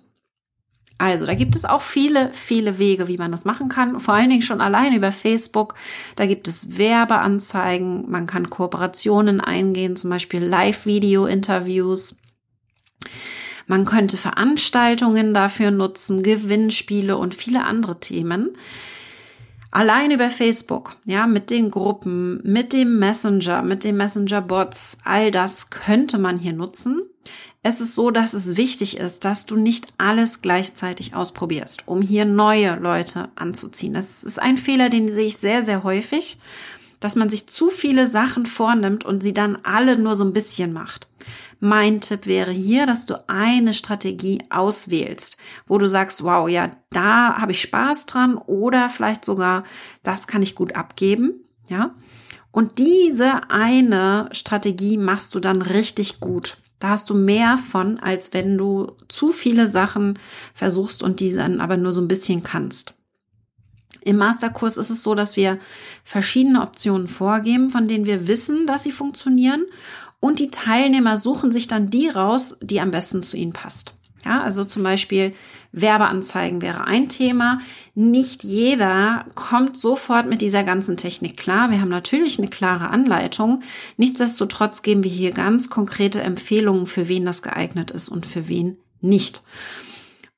Also, 0.99 1.27
da 1.27 1.35
gibt 1.35 1.57
es 1.57 1.65
auch 1.65 1.83
viele, 1.83 2.33
viele 2.33 2.79
Wege, 2.79 3.09
wie 3.09 3.17
man 3.19 3.33
das 3.33 3.45
machen 3.45 3.69
kann. 3.69 3.99
Vor 3.99 4.15
allen 4.15 4.31
Dingen 4.31 4.43
schon 4.43 4.61
allein 4.61 4.95
über 4.95 5.11
Facebook. 5.11 5.75
Da 6.15 6.27
gibt 6.27 6.47
es 6.47 6.79
Werbeanzeigen. 6.79 8.09
Man 8.09 8.29
kann 8.29 8.51
Kooperationen 8.51 9.41
eingehen, 9.41 9.97
zum 9.97 10.11
Beispiel 10.11 10.45
Live-Video-Interviews. 10.45 12.19
Man 13.67 13.85
könnte 13.85 14.17
Veranstaltungen 14.17 15.35
dafür 15.35 15.73
nutzen, 15.73 16.23
Gewinnspiele 16.23 17.17
und 17.17 17.35
viele 17.35 17.65
andere 17.65 17.99
Themen. 17.99 18.57
Allein 19.73 20.11
über 20.11 20.29
Facebook, 20.29 20.97
ja, 21.07 21.27
mit 21.27 21.49
den 21.49 21.71
Gruppen, 21.71 22.43
mit 22.45 22.75
dem 22.75 22.99
Messenger, 22.99 23.63
mit 23.63 23.85
den 23.85 23.97
Messenger-Bots, 23.97 24.99
all 25.03 25.31
das 25.31 25.71
könnte 25.71 26.19
man 26.19 26.37
hier 26.37 26.53
nutzen. 26.53 27.01
Es 27.63 27.81
ist 27.81 27.95
so, 27.95 28.11
dass 28.11 28.35
es 28.35 28.59
wichtig 28.59 28.99
ist, 28.99 29.25
dass 29.25 29.47
du 29.47 29.57
nicht 29.57 29.87
alles 29.97 30.43
gleichzeitig 30.43 31.15
ausprobierst, 31.15 31.85
um 31.87 32.03
hier 32.03 32.27
neue 32.27 32.77
Leute 32.77 33.31
anzuziehen. 33.35 33.95
Das 33.95 34.25
ist 34.25 34.39
ein 34.39 34.59
Fehler, 34.59 34.91
den 34.91 35.11
sehe 35.11 35.25
ich 35.25 35.39
sehr, 35.39 35.63
sehr 35.63 35.85
häufig, 35.85 36.39
dass 37.01 37.17
man 37.17 37.31
sich 37.31 37.47
zu 37.47 37.71
viele 37.71 38.07
Sachen 38.07 38.45
vornimmt 38.45 39.07
und 39.07 39.23
sie 39.23 39.33
dann 39.33 39.57
alle 39.63 39.97
nur 39.97 40.17
so 40.17 40.25
ein 40.25 40.35
bisschen 40.35 40.75
macht. 40.75 41.09
Mein 41.65 42.01
Tipp 42.01 42.27
wäre 42.27 42.51
hier, 42.51 42.87
dass 42.87 43.07
du 43.07 43.23
eine 43.29 43.73
Strategie 43.73 44.41
auswählst, 44.51 45.37
wo 45.69 45.79
du 45.79 45.87
sagst, 45.87 46.25
wow, 46.25 46.49
ja, 46.49 46.73
da 46.91 47.37
habe 47.37 47.53
ich 47.53 47.61
Spaß 47.61 48.07
dran 48.07 48.37
oder 48.37 48.89
vielleicht 48.89 49.25
sogar, 49.25 49.63
das 50.03 50.27
kann 50.27 50.43
ich 50.43 50.57
gut 50.57 50.75
abgeben, 50.75 51.35
ja. 51.69 51.95
Und 52.51 52.81
diese 52.81 53.49
eine 53.49 54.29
Strategie 54.33 54.97
machst 54.97 55.37
du 55.37 55.39
dann 55.39 55.63
richtig 55.63 56.19
gut. 56.19 56.57
Da 56.81 56.89
hast 56.89 57.09
du 57.11 57.15
mehr 57.15 57.57
von, 57.59 58.01
als 58.01 58.33
wenn 58.33 58.59
du 58.59 58.89
zu 59.07 59.29
viele 59.29 59.69
Sachen 59.69 60.19
versuchst 60.55 61.05
und 61.05 61.21
die 61.21 61.33
dann 61.33 61.61
aber 61.61 61.77
nur 61.77 61.93
so 61.93 62.01
ein 62.01 62.09
bisschen 62.09 62.43
kannst. 62.43 62.95
Im 64.01 64.17
Masterkurs 64.17 64.79
ist 64.79 64.91
es 64.91 65.05
so, 65.05 65.15
dass 65.15 65.37
wir 65.37 65.61
verschiedene 66.03 66.61
Optionen 66.63 67.07
vorgeben, 67.07 67.71
von 67.71 67.87
denen 67.87 68.05
wir 68.05 68.27
wissen, 68.27 68.67
dass 68.67 68.83
sie 68.83 68.91
funktionieren. 68.91 69.65
Und 70.23 70.39
die 70.39 70.53
Teilnehmer 70.53 71.17
suchen 71.17 71.51
sich 71.51 71.67
dann 71.67 71.91
die 71.91 72.07
raus, 72.07 72.57
die 72.63 72.81
am 72.81 72.93
besten 72.93 73.25
zu 73.25 73.37
ihnen 73.37 73.53
passt. 73.53 73.95
Ja, 74.25 74.41
also 74.41 74.63
zum 74.63 74.85
Beispiel 74.85 75.35
Werbeanzeigen 75.73 76.63
wäre 76.63 76.85
ein 76.85 77.09
Thema. 77.09 77.59
Nicht 77.97 78.45
jeder 78.45 79.27
kommt 79.35 79.77
sofort 79.77 80.29
mit 80.29 80.41
dieser 80.41 80.63
ganzen 80.63 80.97
Technik 80.97 81.37
klar. 81.37 81.73
Wir 81.73 81.81
haben 81.81 81.89
natürlich 81.89 82.39
eine 82.39 82.47
klare 82.47 82.91
Anleitung. 82.91 83.65
Nichtsdestotrotz 83.97 84.83
geben 84.83 85.03
wir 85.03 85.11
hier 85.11 85.33
ganz 85.33 85.71
konkrete 85.71 86.21
Empfehlungen, 86.23 86.87
für 86.87 87.09
wen 87.09 87.25
das 87.25 87.43
geeignet 87.43 87.91
ist 87.91 88.09
und 88.09 88.25
für 88.25 88.47
wen 88.47 88.77
nicht. 89.01 89.43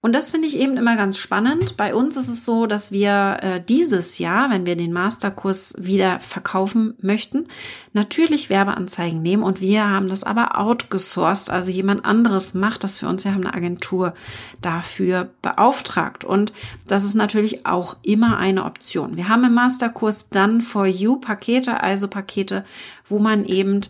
Und 0.05 0.13
das 0.15 0.31
finde 0.31 0.47
ich 0.47 0.59
eben 0.59 0.77
immer 0.77 0.97
ganz 0.97 1.17
spannend. 1.17 1.79
Bei 1.79 1.95
uns 1.95 2.19
ist 2.19 2.29
es 2.29 2.45
so, 2.45 2.67
dass 2.67 2.93
wir 2.93 3.39
äh, 3.41 3.63
dieses 3.67 4.19
Jahr, 4.19 4.51
wenn 4.51 4.67
wir 4.67 4.77
den 4.77 4.93
Masterkurs 4.93 5.77
wieder 5.79 6.21
verkaufen 6.21 6.93
möchten, 7.01 7.47
natürlich 7.95 8.51
Werbeanzeigen 8.51 9.23
nehmen 9.23 9.43
und 9.43 9.63
wir 9.63 9.89
haben 9.89 10.11
das 10.11 10.23
aber 10.23 10.61
outgesourced, 10.61 11.49
also 11.49 11.71
jemand 11.71 12.05
anderes 12.05 12.53
macht 12.53 12.85
das 12.85 12.99
für 12.99 13.09
uns. 13.09 13.25
Wir 13.25 13.33
haben 13.33 13.47
eine 13.47 13.55
Agentur 13.55 14.13
dafür 14.61 15.31
beauftragt 15.41 16.23
und 16.23 16.53
das 16.87 17.03
ist 17.05 17.15
natürlich 17.15 17.65
auch 17.65 17.97
immer 18.03 18.37
eine 18.37 18.67
Option. 18.67 19.17
Wir 19.17 19.31
haben 19.31 19.45
im 19.45 19.55
Masterkurs 19.55 20.29
dann 20.29 20.61
for 20.61 20.85
you 20.85 21.17
Pakete, 21.17 21.83
also 21.83 22.09
Pakete, 22.09 22.67
wo 23.09 23.21
man 23.21 23.47
eben 23.47 23.81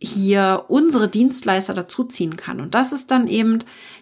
hier 0.00 0.64
unsere 0.68 1.08
Dienstleister 1.08 1.74
dazuziehen 1.74 2.36
kann. 2.36 2.60
Und 2.60 2.74
das 2.74 2.92
ist 2.92 3.10
dann 3.10 3.28
eben 3.28 3.58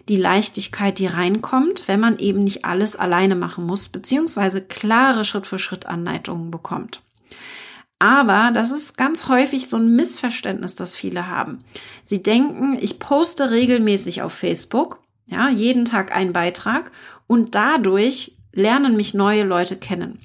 die 0.07 0.15
Leichtigkeit, 0.15 0.97
die 0.97 1.07
reinkommt, 1.07 1.87
wenn 1.87 1.99
man 1.99 2.17
eben 2.19 2.39
nicht 2.39 2.63
alles 2.63 2.95
alleine 2.95 3.35
machen 3.35 3.65
muss, 3.65 3.89
beziehungsweise 3.89 4.61
klare 4.61 5.25
Schritt-für-Schritt-Anleitungen 5.25 6.51
bekommt. 6.51 7.01
Aber 7.99 8.51
das 8.53 8.71
ist 8.71 8.97
ganz 8.97 9.27
häufig 9.27 9.67
so 9.67 9.75
ein 9.75 9.93
Missverständnis, 9.93 10.73
das 10.73 10.95
viele 10.95 11.27
haben. 11.27 11.65
Sie 12.05 12.23
denken, 12.23 12.77
ich 12.79 12.99
poste 12.99 13.51
regelmäßig 13.51 14.21
auf 14.21 14.31
Facebook, 14.31 15.01
ja, 15.27 15.49
jeden 15.49 15.83
Tag 15.83 16.15
einen 16.15 16.31
Beitrag 16.31 16.93
und 17.27 17.55
dadurch 17.55 18.37
lernen 18.53 18.95
mich 18.95 19.13
neue 19.13 19.43
Leute 19.43 19.75
kennen. 19.75 20.19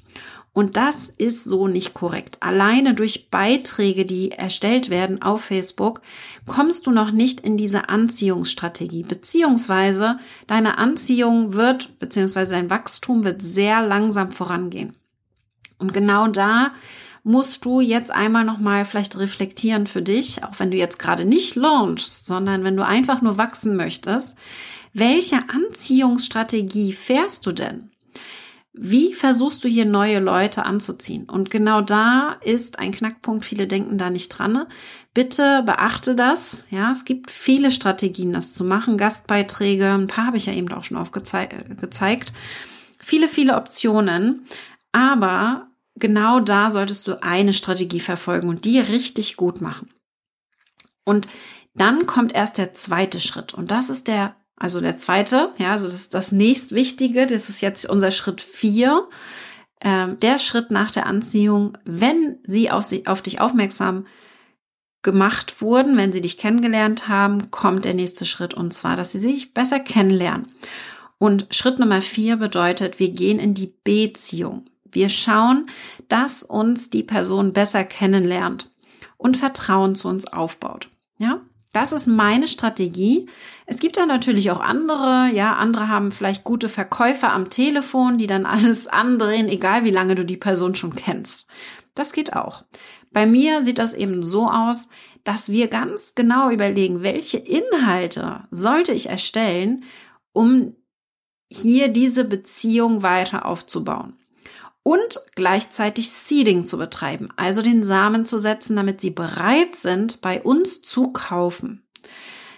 Und 0.55 0.77
das 0.77 1.09
ist 1.17 1.43
so 1.43 1.67
nicht 1.67 1.93
korrekt. 1.93 2.37
Alleine 2.39 2.93
durch 2.93 3.29
Beiträge, 3.29 4.05
die 4.05 4.31
erstellt 4.31 4.89
werden 4.89 5.21
auf 5.21 5.43
Facebook, 5.43 6.01
kommst 6.47 6.87
du 6.87 6.91
noch 6.91 7.11
nicht 7.11 7.41
in 7.41 7.57
diese 7.57 7.89
Anziehungsstrategie, 7.89 9.03
beziehungsweise 9.03 10.17
deine 10.47 10.77
Anziehung 10.77 11.51
wird, 11.53 11.99
beziehungsweise 11.99 12.53
dein 12.53 12.69
Wachstum 12.69 13.25
wird 13.25 13.41
sehr 13.41 13.85
langsam 13.85 14.31
vorangehen. 14.31 14.95
Und 15.77 15.93
genau 15.93 16.27
da 16.27 16.71
musst 17.23 17.65
du 17.65 17.81
jetzt 17.81 18.11
einmal 18.11 18.45
nochmal 18.45 18.85
vielleicht 18.85 19.17
reflektieren 19.19 19.87
für 19.87 20.01
dich, 20.01 20.45
auch 20.45 20.57
wenn 20.59 20.71
du 20.71 20.77
jetzt 20.77 20.99
gerade 20.99 21.25
nicht 21.25 21.57
launchst, 21.57 22.25
sondern 22.25 22.63
wenn 22.63 22.77
du 22.77 22.85
einfach 22.85 23.21
nur 23.21 23.37
wachsen 23.37 23.75
möchtest. 23.75 24.37
Welche 24.93 25.49
Anziehungsstrategie 25.49 26.93
fährst 26.93 27.45
du 27.45 27.51
denn? 27.51 27.91
Wie 28.77 29.13
versuchst 29.13 29.63
du 29.63 29.69
hier 29.69 29.85
neue 29.85 30.19
Leute 30.19 30.65
anzuziehen? 30.65 31.29
Und 31.29 31.49
genau 31.49 31.79
da 31.79 32.37
ist 32.43 32.77
ein 32.77 32.91
Knackpunkt. 32.91 33.45
Viele 33.45 33.67
denken 33.67 33.97
da 33.97 34.09
nicht 34.09 34.29
dran. 34.29 34.65
Bitte 35.13 35.63
beachte 35.65 36.13
das. 36.13 36.67
Ja, 36.71 36.91
es 36.91 37.05
gibt 37.05 37.31
viele 37.31 37.71
Strategien, 37.71 38.33
das 38.33 38.53
zu 38.53 38.65
machen. 38.65 38.97
Gastbeiträge, 38.97 39.93
ein 39.93 40.07
paar 40.07 40.27
habe 40.27 40.35
ich 40.35 40.47
ja 40.47 40.53
eben 40.53 40.71
auch 40.73 40.83
schon 40.83 40.97
aufgezeigt. 40.97 42.33
Viele, 42.99 43.29
viele 43.29 43.55
Optionen. 43.55 44.45
Aber 44.91 45.67
genau 45.95 46.41
da 46.41 46.69
solltest 46.69 47.07
du 47.07 47.21
eine 47.23 47.53
Strategie 47.53 48.01
verfolgen 48.01 48.49
und 48.49 48.65
die 48.65 48.79
richtig 48.79 49.37
gut 49.37 49.61
machen. 49.61 49.89
Und 51.05 51.27
dann 51.75 52.05
kommt 52.07 52.33
erst 52.33 52.57
der 52.57 52.73
zweite 52.73 53.21
Schritt. 53.21 53.53
Und 53.53 53.71
das 53.71 53.89
ist 53.89 54.07
der 54.07 54.35
also 54.57 54.79
der 54.79 54.97
zweite, 54.97 55.53
ja, 55.57 55.71
also 55.71 55.85
das 55.85 55.95
ist 55.95 56.13
das 56.13 56.31
nächstwichtige, 56.31 57.27
das 57.27 57.49
ist 57.49 57.61
jetzt 57.61 57.89
unser 57.89 58.11
Schritt 58.11 58.41
vier. 58.41 59.07
Ähm, 59.81 60.17
der 60.19 60.39
Schritt 60.39 60.71
nach 60.71 60.91
der 60.91 61.05
Anziehung, 61.07 61.77
wenn 61.83 62.37
sie 62.45 62.71
auf, 62.71 62.85
sie 62.85 63.05
auf 63.07 63.21
dich 63.21 63.41
aufmerksam 63.41 64.05
gemacht 65.03 65.61
wurden, 65.61 65.97
wenn 65.97 66.11
sie 66.11 66.21
dich 66.21 66.37
kennengelernt 66.37 67.07
haben, 67.07 67.51
kommt 67.51 67.85
der 67.85 67.93
nächste 67.93 68.25
Schritt 68.25 68.53
und 68.53 68.73
zwar, 68.73 68.95
dass 68.95 69.11
sie 69.11 69.19
sich 69.19 69.53
besser 69.53 69.79
kennenlernen. 69.79 70.47
Und 71.17 71.47
Schritt 71.51 71.79
Nummer 71.79 72.01
vier 72.01 72.37
bedeutet, 72.37 72.99
wir 72.99 73.11
gehen 73.11 73.39
in 73.39 73.53
die 73.53 73.73
Beziehung. 73.83 74.65
Wir 74.83 75.09
schauen, 75.09 75.67
dass 76.07 76.43
uns 76.43 76.89
die 76.89 77.03
Person 77.03 77.53
besser 77.53 77.83
kennenlernt 77.83 78.71
und 79.17 79.37
Vertrauen 79.37 79.95
zu 79.95 80.07
uns 80.07 80.25
aufbaut. 80.25 80.89
Ja, 81.17 81.41
das 81.75 81.91
ist 81.91 82.07
meine 82.07 82.47
Strategie. 82.47 83.27
Es 83.65 83.79
gibt 83.79 83.97
da 83.97 84.05
natürlich 84.05 84.49
auch 84.51 84.61
andere. 84.61 85.29
Ja, 85.33 85.55
andere 85.55 85.89
haben 85.89 86.11
vielleicht 86.11 86.43
gute 86.43 86.69
Verkäufer 86.69 87.33
am 87.33 87.49
Telefon, 87.49 88.17
die 88.17 88.27
dann 88.27 88.45
alles 88.45 88.87
andrehen, 88.87 89.49
egal 89.49 89.83
wie 89.83 89.91
lange 89.91 90.15
du 90.15 90.25
die 90.25 90.37
Person 90.37 90.75
schon 90.75 90.95
kennst. 90.95 91.47
Das 91.93 92.13
geht 92.13 92.33
auch. 92.33 92.63
Bei 93.11 93.25
mir 93.25 93.61
sieht 93.61 93.77
das 93.77 93.93
eben 93.93 94.23
so 94.23 94.49
aus, 94.49 94.89
dass 95.23 95.49
wir 95.49 95.67
ganz 95.67 96.15
genau 96.15 96.49
überlegen, 96.49 97.03
welche 97.03 97.37
Inhalte 97.37 98.43
sollte 98.51 98.93
ich 98.93 99.09
erstellen, 99.09 99.83
um 100.31 100.75
hier 101.51 101.89
diese 101.89 102.23
Beziehung 102.25 103.03
weiter 103.03 103.45
aufzubauen 103.45 104.17
und 104.85 105.19
gleichzeitig 105.33 106.11
Seeding 106.11 106.63
zu 106.63 106.77
betreiben, 106.77 107.29
also 107.37 107.63
den 107.63 107.83
Samen 107.83 108.23
zu 108.23 108.37
setzen, 108.37 108.75
damit 108.75 109.01
sie 109.01 109.09
bereit 109.09 109.75
sind, 109.75 110.21
bei 110.21 110.39
uns 110.43 110.83
zu 110.83 111.11
kaufen. 111.11 111.83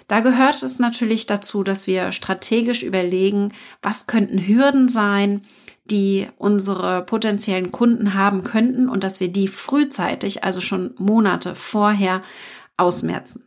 Da 0.10 0.20
gehört 0.20 0.62
es 0.62 0.78
natürlich 0.78 1.26
dazu, 1.26 1.64
dass 1.64 1.88
wir 1.88 2.12
strategisch 2.12 2.84
überlegen, 2.84 3.54
was 3.82 4.08
könnten 4.08 4.46
Hürden 4.46 4.90
sein, 4.90 5.44
die 5.86 6.28
unsere 6.38 7.06
potenziellen 7.06 7.72
Kunden 7.72 8.14
haben 8.14 8.44
könnten 8.44 8.90
und 8.90 9.06
dass 9.06 9.22
wir 9.22 9.30
die 9.30 9.48
frühzeitig, 9.48 10.44
also 10.44 10.60
schon 10.60 10.96
Monate 10.98 11.56
vorher, 11.56 12.24
ausmerzen. 12.76 13.46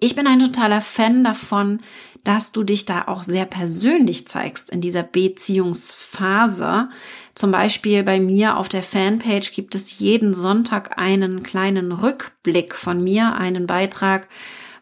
Ich 0.00 0.14
bin 0.14 0.26
ein 0.26 0.40
totaler 0.40 0.80
Fan 0.80 1.22
davon, 1.22 1.80
dass 2.24 2.52
du 2.52 2.62
dich 2.62 2.84
da 2.84 3.08
auch 3.08 3.22
sehr 3.22 3.46
persönlich 3.46 4.26
zeigst 4.26 4.70
in 4.70 4.80
dieser 4.80 5.02
Beziehungsphase, 5.02 6.88
zum 7.38 7.52
Beispiel 7.52 8.02
bei 8.02 8.18
mir 8.18 8.56
auf 8.56 8.68
der 8.68 8.82
Fanpage 8.82 9.52
gibt 9.52 9.76
es 9.76 10.00
jeden 10.00 10.34
Sonntag 10.34 10.98
einen 10.98 11.44
kleinen 11.44 11.92
Rückblick 11.92 12.74
von 12.74 13.00
mir, 13.00 13.36
einen 13.36 13.68
Beitrag, 13.68 14.26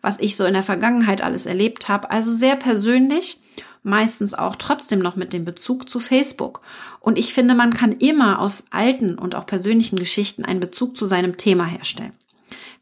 was 0.01 0.19
ich 0.19 0.37
so 0.37 0.47
in 0.47 0.55
der 0.55 0.63
Vergangenheit 0.63 1.21
alles 1.21 1.45
erlebt 1.45 1.91
habe. 1.91 2.11
Also 2.11 2.33
sehr 2.33 2.57
persönlich, 2.57 3.41
meistens 3.83 4.33
auch 4.33 4.57
trotzdem 4.57 5.01
noch 5.01 5.17
mit 5.17 5.35
dem 5.35 5.45
Bezug 5.45 5.91
zu 5.91 6.01
Facebook. 6.01 6.63
Und 6.99 7.19
ich 7.19 7.35
finde, 7.35 7.55
man 7.55 7.75
kann 7.75 7.93
immer 7.93 8.39
aus 8.39 8.65
alten 8.71 9.19
und 9.19 9.35
auch 9.35 9.45
persönlichen 9.45 9.99
Geschichten 9.99 10.47
einen 10.47 10.61
Bezug 10.61 10.97
zu 10.97 11.05
seinem 11.05 11.37
Thema 11.37 11.67
herstellen. 11.67 12.15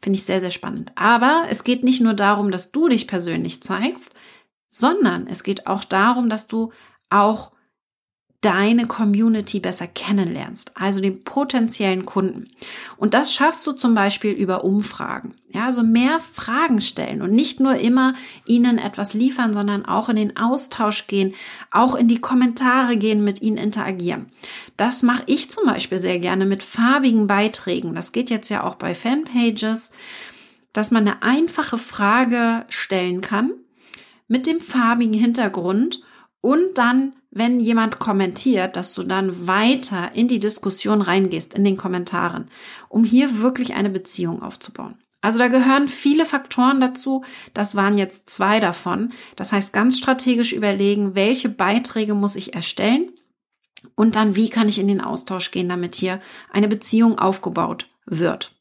Finde 0.01 0.17
ich 0.17 0.23
sehr, 0.23 0.39
sehr 0.39 0.51
spannend. 0.51 0.93
Aber 0.95 1.47
es 1.49 1.65
geht 1.65 1.83
nicht 1.83 1.99
nur 1.99 2.13
darum, 2.13 2.49
dass 2.49 2.71
du 2.71 2.87
dich 2.87 3.07
persönlich 3.07 3.61
zeigst, 3.61 4.15
sondern 4.69 5.27
es 5.27 5.43
geht 5.43 5.67
auch 5.67 5.83
darum, 5.83 6.29
dass 6.29 6.47
du 6.47 6.71
auch 7.09 7.51
deine 8.41 8.85
Community 8.85 9.59
besser 9.59 9.87
kennenlernst, 9.87 10.71
also 10.75 11.01
den 11.01 11.23
potenziellen 11.23 12.05
Kunden. 12.05 12.49
Und 12.97 13.13
das 13.13 13.33
schaffst 13.33 13.65
du 13.65 13.71
zum 13.71 13.95
Beispiel 13.95 14.31
über 14.31 14.63
Umfragen. 14.63 15.33
Ja, 15.47 15.65
also 15.65 15.83
mehr 15.83 16.19
Fragen 16.19 16.81
stellen 16.81 17.21
und 17.21 17.31
nicht 17.31 17.59
nur 17.59 17.75
immer 17.75 18.13
ihnen 18.45 18.77
etwas 18.77 19.13
liefern, 19.13 19.53
sondern 19.53 19.85
auch 19.85 20.09
in 20.09 20.17
den 20.17 20.37
Austausch 20.37 21.07
gehen, 21.07 21.33
auch 21.71 21.95
in 21.95 22.07
die 22.07 22.21
Kommentare 22.21 22.97
gehen, 22.97 23.23
mit 23.23 23.41
ihnen 23.41 23.57
interagieren. 23.57 24.27
Das 24.77 25.01
mache 25.01 25.23
ich 25.27 25.49
zum 25.49 25.65
Beispiel 25.65 25.97
sehr 25.97 26.19
gerne 26.19 26.45
mit 26.45 26.61
farbigen 26.61 27.27
Beiträgen. 27.27 27.95
Das 27.95 28.11
geht 28.11 28.29
jetzt 28.29 28.49
ja 28.49 28.63
auch 28.63 28.75
bei 28.75 28.93
Fanpages 28.93 29.91
dass 30.75 30.91
man 30.91 31.07
eine 31.07 31.23
einfache 31.23 31.77
Frage 31.77 32.65
stellen 32.67 33.21
kann 33.21 33.51
mit 34.27 34.45
dem 34.45 34.59
farbigen 34.59 35.13
Hintergrund 35.13 36.01
und 36.41 36.77
dann, 36.77 37.15
wenn 37.35 37.59
jemand 37.59 37.99
kommentiert, 37.99 38.77
dass 38.77 38.95
du 38.95 39.03
dann 39.03 39.45
weiter 39.45 40.13
in 40.15 40.29
die 40.29 40.39
Diskussion 40.39 41.01
reingehst, 41.01 41.53
in 41.53 41.65
den 41.65 41.75
Kommentaren, 41.75 42.49
um 42.87 43.03
hier 43.03 43.41
wirklich 43.41 43.75
eine 43.75 43.89
Beziehung 43.89 44.41
aufzubauen. 44.41 44.97
Also 45.21 45.37
da 45.37 45.49
gehören 45.49 45.89
viele 45.89 46.25
Faktoren 46.25 46.79
dazu. 46.79 47.25
Das 47.53 47.75
waren 47.75 47.97
jetzt 47.97 48.29
zwei 48.29 48.59
davon. 48.59 49.11
Das 49.35 49.51
heißt, 49.51 49.73
ganz 49.73 49.97
strategisch 49.97 50.53
überlegen, 50.53 51.15
welche 51.15 51.49
Beiträge 51.49 52.13
muss 52.13 52.37
ich 52.37 52.53
erstellen 52.53 53.11
und 53.95 54.15
dann, 54.15 54.35
wie 54.35 54.49
kann 54.49 54.69
ich 54.69 54.79
in 54.79 54.87
den 54.87 55.01
Austausch 55.01 55.51
gehen, 55.51 55.67
damit 55.67 55.95
hier 55.95 56.21
eine 56.51 56.69
Beziehung 56.69 57.19
aufgebaut 57.19 57.89
wird. 58.05 58.53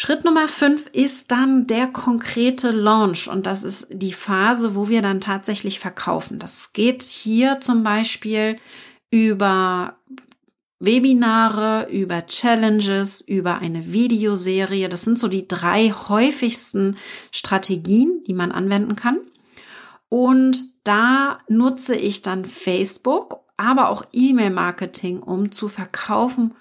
Schritt 0.00 0.24
Nummer 0.24 0.46
fünf 0.46 0.86
ist 0.92 1.32
dann 1.32 1.66
der 1.66 1.88
konkrete 1.88 2.70
Launch 2.70 3.26
und 3.26 3.46
das 3.46 3.64
ist 3.64 3.88
die 3.90 4.12
Phase, 4.12 4.76
wo 4.76 4.88
wir 4.88 5.02
dann 5.02 5.20
tatsächlich 5.20 5.80
verkaufen. 5.80 6.38
Das 6.38 6.72
geht 6.72 7.02
hier 7.02 7.60
zum 7.60 7.82
Beispiel 7.82 8.54
über 9.10 9.96
Webinare, 10.78 11.88
über 11.90 12.24
Challenges, 12.26 13.22
über 13.22 13.58
eine 13.58 13.92
Videoserie. 13.92 14.88
Das 14.88 15.02
sind 15.02 15.18
so 15.18 15.26
die 15.26 15.48
drei 15.48 15.88
häufigsten 15.90 16.96
Strategien, 17.32 18.22
die 18.28 18.34
man 18.34 18.52
anwenden 18.52 18.94
kann. 18.94 19.18
Und 20.08 20.62
da 20.84 21.40
nutze 21.48 21.96
ich 21.96 22.22
dann 22.22 22.44
Facebook, 22.44 23.40
aber 23.56 23.88
auch 23.88 24.04
E-Mail-Marketing, 24.12 25.18
um 25.18 25.50
zu 25.50 25.66
verkaufen 25.66 26.54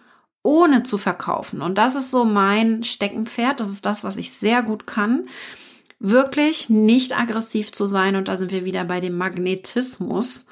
ohne 0.47 0.83
zu 0.83 0.97
verkaufen. 0.97 1.61
Und 1.61 1.77
das 1.77 1.95
ist 1.95 2.09
so 2.09 2.23
mein 2.23 2.81
Steckenpferd. 2.81 3.59
Das 3.59 3.69
ist 3.69 3.85
das, 3.85 4.05
was 4.05 4.15
ich 4.15 4.31
sehr 4.31 4.63
gut 4.63 4.87
kann. 4.87 5.27
Wirklich 5.99 6.69
nicht 6.69 7.19
aggressiv 7.19 7.73
zu 7.73 7.85
sein. 7.85 8.15
Und 8.15 8.29
da 8.29 8.37
sind 8.37 8.53
wir 8.53 8.63
wieder 8.63 8.85
bei 8.85 9.01
dem 9.01 9.17
Magnetismus. 9.17 10.45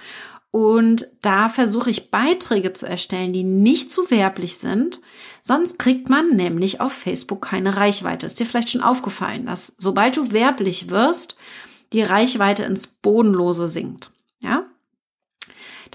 Und 0.52 1.08
da 1.22 1.48
versuche 1.48 1.90
ich 1.90 2.12
Beiträge 2.12 2.74
zu 2.74 2.86
erstellen, 2.86 3.32
die 3.32 3.46
nicht 3.46 3.90
zu 3.90 4.12
werblich 4.12 4.58
sind. 4.58 5.00
Sonst 5.42 5.80
kriegt 5.80 6.10
man 6.10 6.36
nämlich 6.36 6.82
auf 6.82 6.92
Facebook 6.92 7.42
keine 7.44 7.78
Reichweite. 7.78 8.26
Ist 8.26 8.38
dir 8.38 8.46
vielleicht 8.46 8.72
schon 8.72 8.82
aufgefallen, 8.82 9.46
dass 9.46 9.76
sobald 9.78 10.18
du 10.18 10.34
werblich 10.34 10.90
wirst, 10.90 11.38
die 11.94 12.02
Reichweite 12.02 12.64
ins 12.64 12.88
Bodenlose 12.88 13.68
sinkt. 13.68 14.12
Ja? 14.42 14.66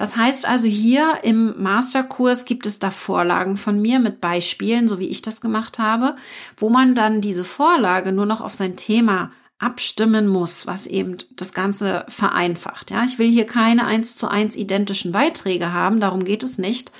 Das 0.01 0.17
heißt 0.17 0.49
also 0.49 0.67
hier 0.67 1.19
im 1.25 1.63
Masterkurs 1.63 2.47
gibt 2.47 2.65
es 2.65 2.79
da 2.79 2.91
Vorlagen 2.91 3.59
von 3.59 3.83
mir 3.83 3.99
mit 3.99 4.23
Beispielen, 4.23 4.89
so 4.89 4.99
wie 4.99 5.09
ich 5.09 5.21
das 5.21 5.43
gemacht 5.43 5.79
habe, 5.79 6.17
wo 6.57 6.71
man 6.71 6.95
dann 6.95 7.21
diese 7.21 7.45
Vorlage 7.45 8.11
nur 8.11 8.25
noch 8.25 8.41
auf 8.41 8.55
sein 8.55 8.77
Thema 8.77 9.31
abstimmen 9.59 10.27
muss, 10.27 10.67
was 10.67 10.87
eben 10.87 11.19
das 11.37 11.53
Ganze 11.53 12.07
vereinfacht. 12.09 12.91
Ja, 12.91 13.05
ich 13.05 13.19
will 13.19 13.29
hier 13.29 13.45
keine 13.45 13.85
eins 13.85 14.17
zu 14.17 14.27
eins 14.27 14.57
identischen 14.57 15.13
Beiträge 15.13 15.75
haben, 15.75 16.01
darum 16.01 16.25
geht 16.25 16.45
es 16.45 16.57
nicht. 16.57 16.93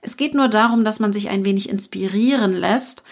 Es 0.00 0.16
geht 0.16 0.34
nur 0.34 0.48
darum, 0.48 0.82
dass 0.82 0.98
man 0.98 1.12
sich 1.12 1.28
ein 1.28 1.44
wenig 1.44 1.68
inspirieren 1.68 2.52
lässt 2.52 3.04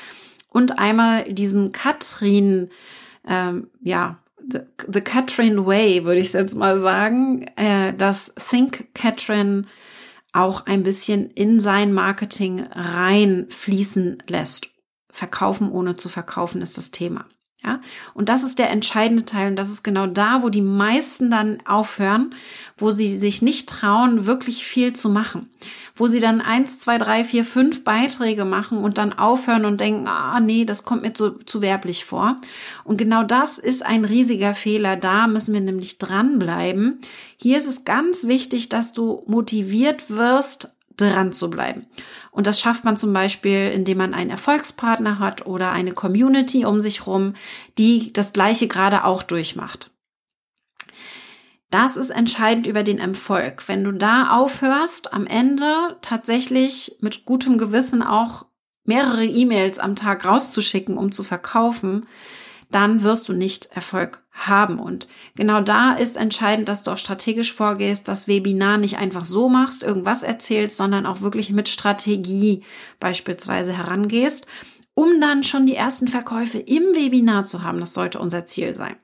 und 0.51 0.81
einmal 0.81 1.23
diesen 1.23 1.71
Katrin, 1.71 2.71
ähm, 3.29 3.69
ja, 3.81 4.19
the, 4.39 4.61
the 4.89 5.01
Catherine 5.01 5.67
Way, 5.67 6.05
würde 6.05 6.21
ich 6.21 6.33
jetzt 6.33 6.57
mal 6.57 6.79
sagen, 6.79 7.47
äh, 7.57 7.95
dass 7.95 8.35
Think 8.35 8.95
Catherine 8.95 9.65
auch 10.33 10.67
ein 10.67 10.83
bisschen 10.83 11.31
in 11.31 11.61
sein 11.61 11.93
Marketing 11.93 12.61
reinfließen 12.61 14.23
lässt. 14.29 14.69
Verkaufen 15.11 15.71
ohne 15.71 15.97
zu 15.97 16.09
verkaufen 16.09 16.61
ist 16.61 16.77
das 16.77 16.91
Thema. 16.91 17.27
Ja, 17.67 17.81
und 18.15 18.29
das 18.29 18.45
ist 18.45 18.61
der 18.61 18.71
entscheidende 18.71 19.25
Teil 19.25 19.49
und 19.49 19.57
das 19.57 19.71
ist 19.71 19.83
genau 19.83 20.07
da, 20.07 20.45
wo 20.45 20.51
die 20.51 20.63
meisten 20.63 21.33
dann 21.33 21.59
aufhören, 21.67 22.33
wo 22.77 22.93
sie 22.93 23.19
sich 23.19 23.43
nicht 23.43 23.69
trauen, 23.69 24.25
wirklich 24.25 24.65
viel 24.65 24.93
zu 24.93 25.09
machen, 25.09 25.51
wo 25.97 26.07
sie 26.07 26.21
dann 26.21 26.41
eins, 26.41 26.79
zwei, 26.79 26.97
drei, 26.97 27.25
vier, 27.25 27.45
fünf 27.45 27.83
Beiträge 27.83 28.45
machen 28.45 28.79
und 28.79 28.99
dann 28.99 29.13
aufhören 29.13 29.65
und 29.65 29.81
denken, 29.81 30.07
ah 30.07 30.39
nee, 30.39 30.65
das 30.65 30.85
kommt 30.85 31.03
mir 31.03 31.13
zu, 31.13 31.41
zu 31.45 31.61
werblich 31.61 32.05
vor. 32.05 32.41
Und 32.85 32.99
genau 32.99 33.25
das 33.25 33.59
ist 33.59 33.85
ein 33.85 34.05
riesiger 34.05 34.55
Fehler. 34.55 34.95
Da 34.95 35.27
müssen 35.27 35.53
wir 35.53 35.61
nämlich 35.61 35.99
dranbleiben. 35.99 37.01
Hier 37.37 37.57
ist 37.57 37.67
es 37.67 37.85
ganz 37.85 38.29
wichtig, 38.29 38.69
dass 38.69 38.93
du 38.93 39.25
motiviert 39.27 40.09
wirst, 40.09 40.76
dran 40.97 41.33
zu 41.33 41.51
bleiben. 41.51 41.87
Und 42.31 42.47
das 42.47 42.61
schafft 42.61 42.85
man 42.85 42.97
zum 42.97 43.13
Beispiel, 43.13 43.71
indem 43.71 43.99
man 43.99 44.15
einen 44.15 44.31
Erfolgspartner 44.31 45.19
hat 45.19 45.47
oder 45.47 45.73
eine 45.73 45.93
Community 45.93 46.65
um 46.65 46.81
sich 46.81 47.07
rum, 47.07 47.35
die 47.79 48.13
das 48.13 48.33
Gleiche 48.33 48.69
gerade 48.69 49.05
auch 49.05 49.23
durchmacht. 49.23 49.91
Das 51.71 51.97
ist 51.97 52.11
entscheidend 52.11 52.67
über 52.67 52.83
den 52.83 52.99
Erfolg. 52.99 53.69
Wenn 53.69 53.85
du 53.85 53.93
da 53.93 54.31
aufhörst, 54.31 55.13
am 55.13 55.27
Ende 55.27 55.97
tatsächlich 56.01 56.97
mit 57.01 57.25
gutem 57.25 57.59
Gewissen 57.59 58.03
auch 58.03 58.47
mehrere 58.85 59.25
E-Mails 59.25 59.79
am 59.79 59.97
Tag 59.97 60.25
rauszuschicken, 60.25 60.97
um 60.97 61.11
zu 61.11 61.25
verkaufen, 61.25 62.07
dann 62.71 63.03
wirst 63.03 63.29
du 63.29 63.33
nicht 63.33 63.67
Erfolg 63.73 64.23
haben. 64.33 64.79
Und 64.79 65.09
genau 65.35 65.61
da 65.61 65.95
ist 65.95 66.17
entscheidend, 66.17 66.69
dass 66.69 66.83
du 66.83 66.91
auch 66.91 66.97
strategisch 66.97 67.55
vorgehst, 67.55 68.09
das 68.09 68.29
Webinar 68.29 68.79
nicht 68.79 68.99
einfach 68.99 69.25
so 69.25 69.49
machst, 69.49 69.83
irgendwas 69.83 70.23
erzählst, 70.23 70.77
sondern 70.77 71.07
auch 71.07 71.21
wirklich 71.21 71.51
mit 71.51 71.69
Strategie 71.69 72.63
beispielsweise 73.01 73.73
herangehst, 73.73 74.47
um 74.95 75.21
dann 75.21 75.43
schon 75.43 75.67
die 75.67 75.77
ersten 75.77 76.09
Verkäufe 76.09 76.59
im 76.59 76.83
Webinar 76.95 77.45
zu 77.45 77.63
haben. 77.63 77.81
Das 77.81 77.95
sollte 77.95 78.19
unser 78.19 78.45
Ziel 78.47 78.75
sein. 78.75 78.97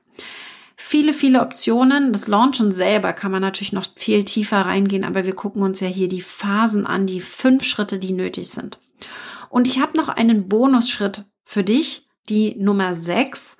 Viele, 0.75 1.13
viele 1.13 1.41
Optionen. 1.41 2.11
Das 2.11 2.27
Launchen 2.27 2.71
selber 2.71 3.13
kann 3.13 3.31
man 3.31 3.41
natürlich 3.41 3.73
noch 3.73 3.85
viel 3.95 4.23
tiefer 4.23 4.61
reingehen, 4.61 5.03
aber 5.03 5.25
wir 5.25 5.35
gucken 5.35 5.61
uns 5.61 5.79
ja 5.79 5.87
hier 5.87 6.07
die 6.07 6.21
Phasen 6.21 6.85
an, 6.85 7.07
die 7.07 7.21
fünf 7.21 7.63
Schritte, 7.63 7.99
die 7.99 8.11
nötig 8.11 8.49
sind. 8.49 8.79
Und 9.49 9.67
ich 9.67 9.79
habe 9.79 9.95
noch 9.95 10.09
einen 10.09 10.49
Bonusschritt 10.49 11.25
für 11.43 11.63
dich, 11.63 12.07
die 12.29 12.55
Nummer 12.55 12.93
sechs, 12.93 13.57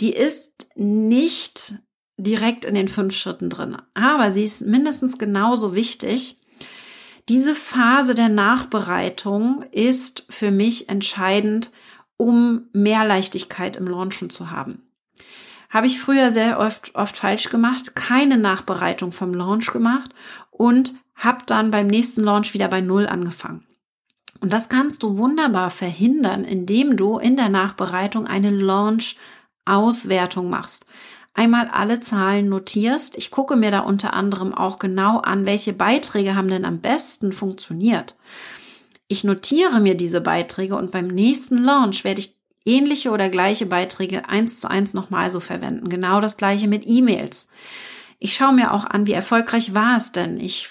die 0.00 0.12
ist 0.12 0.68
nicht 0.74 1.74
direkt 2.16 2.64
in 2.64 2.74
den 2.74 2.88
fünf 2.88 3.14
Schritten 3.14 3.50
drin, 3.50 3.76
aber 3.94 4.30
sie 4.30 4.44
ist 4.44 4.66
mindestens 4.66 5.18
genauso 5.18 5.74
wichtig. 5.74 6.40
Diese 7.28 7.54
Phase 7.54 8.14
der 8.14 8.28
Nachbereitung 8.28 9.64
ist 9.72 10.24
für 10.28 10.50
mich 10.50 10.88
entscheidend, 10.88 11.70
um 12.16 12.68
mehr 12.72 13.04
Leichtigkeit 13.04 13.76
im 13.76 13.86
Launchen 13.86 14.30
zu 14.30 14.50
haben. 14.50 14.82
Habe 15.70 15.86
ich 15.86 16.00
früher 16.00 16.30
sehr 16.30 16.60
oft, 16.60 16.94
oft 16.94 17.16
falsch 17.16 17.48
gemacht, 17.48 17.96
keine 17.96 18.36
Nachbereitung 18.36 19.10
vom 19.10 19.34
Launch 19.34 19.72
gemacht 19.72 20.10
und 20.50 20.94
habe 21.16 21.44
dann 21.46 21.70
beim 21.70 21.86
nächsten 21.86 22.22
Launch 22.22 22.54
wieder 22.54 22.68
bei 22.68 22.80
Null 22.80 23.06
angefangen. 23.06 23.66
Und 24.40 24.52
das 24.52 24.68
kannst 24.68 25.02
du 25.02 25.16
wunderbar 25.16 25.70
verhindern, 25.70 26.44
indem 26.44 26.96
du 26.96 27.18
in 27.18 27.36
der 27.36 27.48
Nachbereitung 27.48 28.26
eine 28.26 28.50
Launch-Auswertung 28.50 30.50
machst. 30.50 30.86
Einmal 31.34 31.68
alle 31.68 32.00
Zahlen 32.00 32.48
notierst. 32.48 33.18
Ich 33.18 33.30
gucke 33.30 33.56
mir 33.56 33.72
da 33.72 33.80
unter 33.80 34.14
anderem 34.14 34.54
auch 34.54 34.78
genau 34.78 35.18
an, 35.18 35.46
welche 35.46 35.72
Beiträge 35.72 36.36
haben 36.36 36.48
denn 36.48 36.64
am 36.64 36.80
besten 36.80 37.32
funktioniert. 37.32 38.16
Ich 39.08 39.24
notiere 39.24 39.80
mir 39.80 39.96
diese 39.96 40.20
Beiträge 40.20 40.76
und 40.76 40.92
beim 40.92 41.08
nächsten 41.08 41.58
Launch 41.58 42.04
werde 42.04 42.20
ich 42.20 42.36
ähnliche 42.64 43.10
oder 43.10 43.28
gleiche 43.28 43.66
Beiträge 43.66 44.28
eins 44.28 44.60
zu 44.60 44.70
eins 44.70 44.94
nochmal 44.94 45.28
so 45.28 45.40
verwenden. 45.40 45.88
Genau 45.88 46.20
das 46.20 46.36
gleiche 46.36 46.68
mit 46.68 46.86
E-Mails. 46.86 47.48
Ich 48.18 48.34
schaue 48.34 48.54
mir 48.54 48.72
auch 48.72 48.84
an, 48.84 49.06
wie 49.06 49.12
erfolgreich 49.12 49.74
war 49.74 49.96
es 49.96 50.12
denn. 50.12 50.38
Ich 50.38 50.68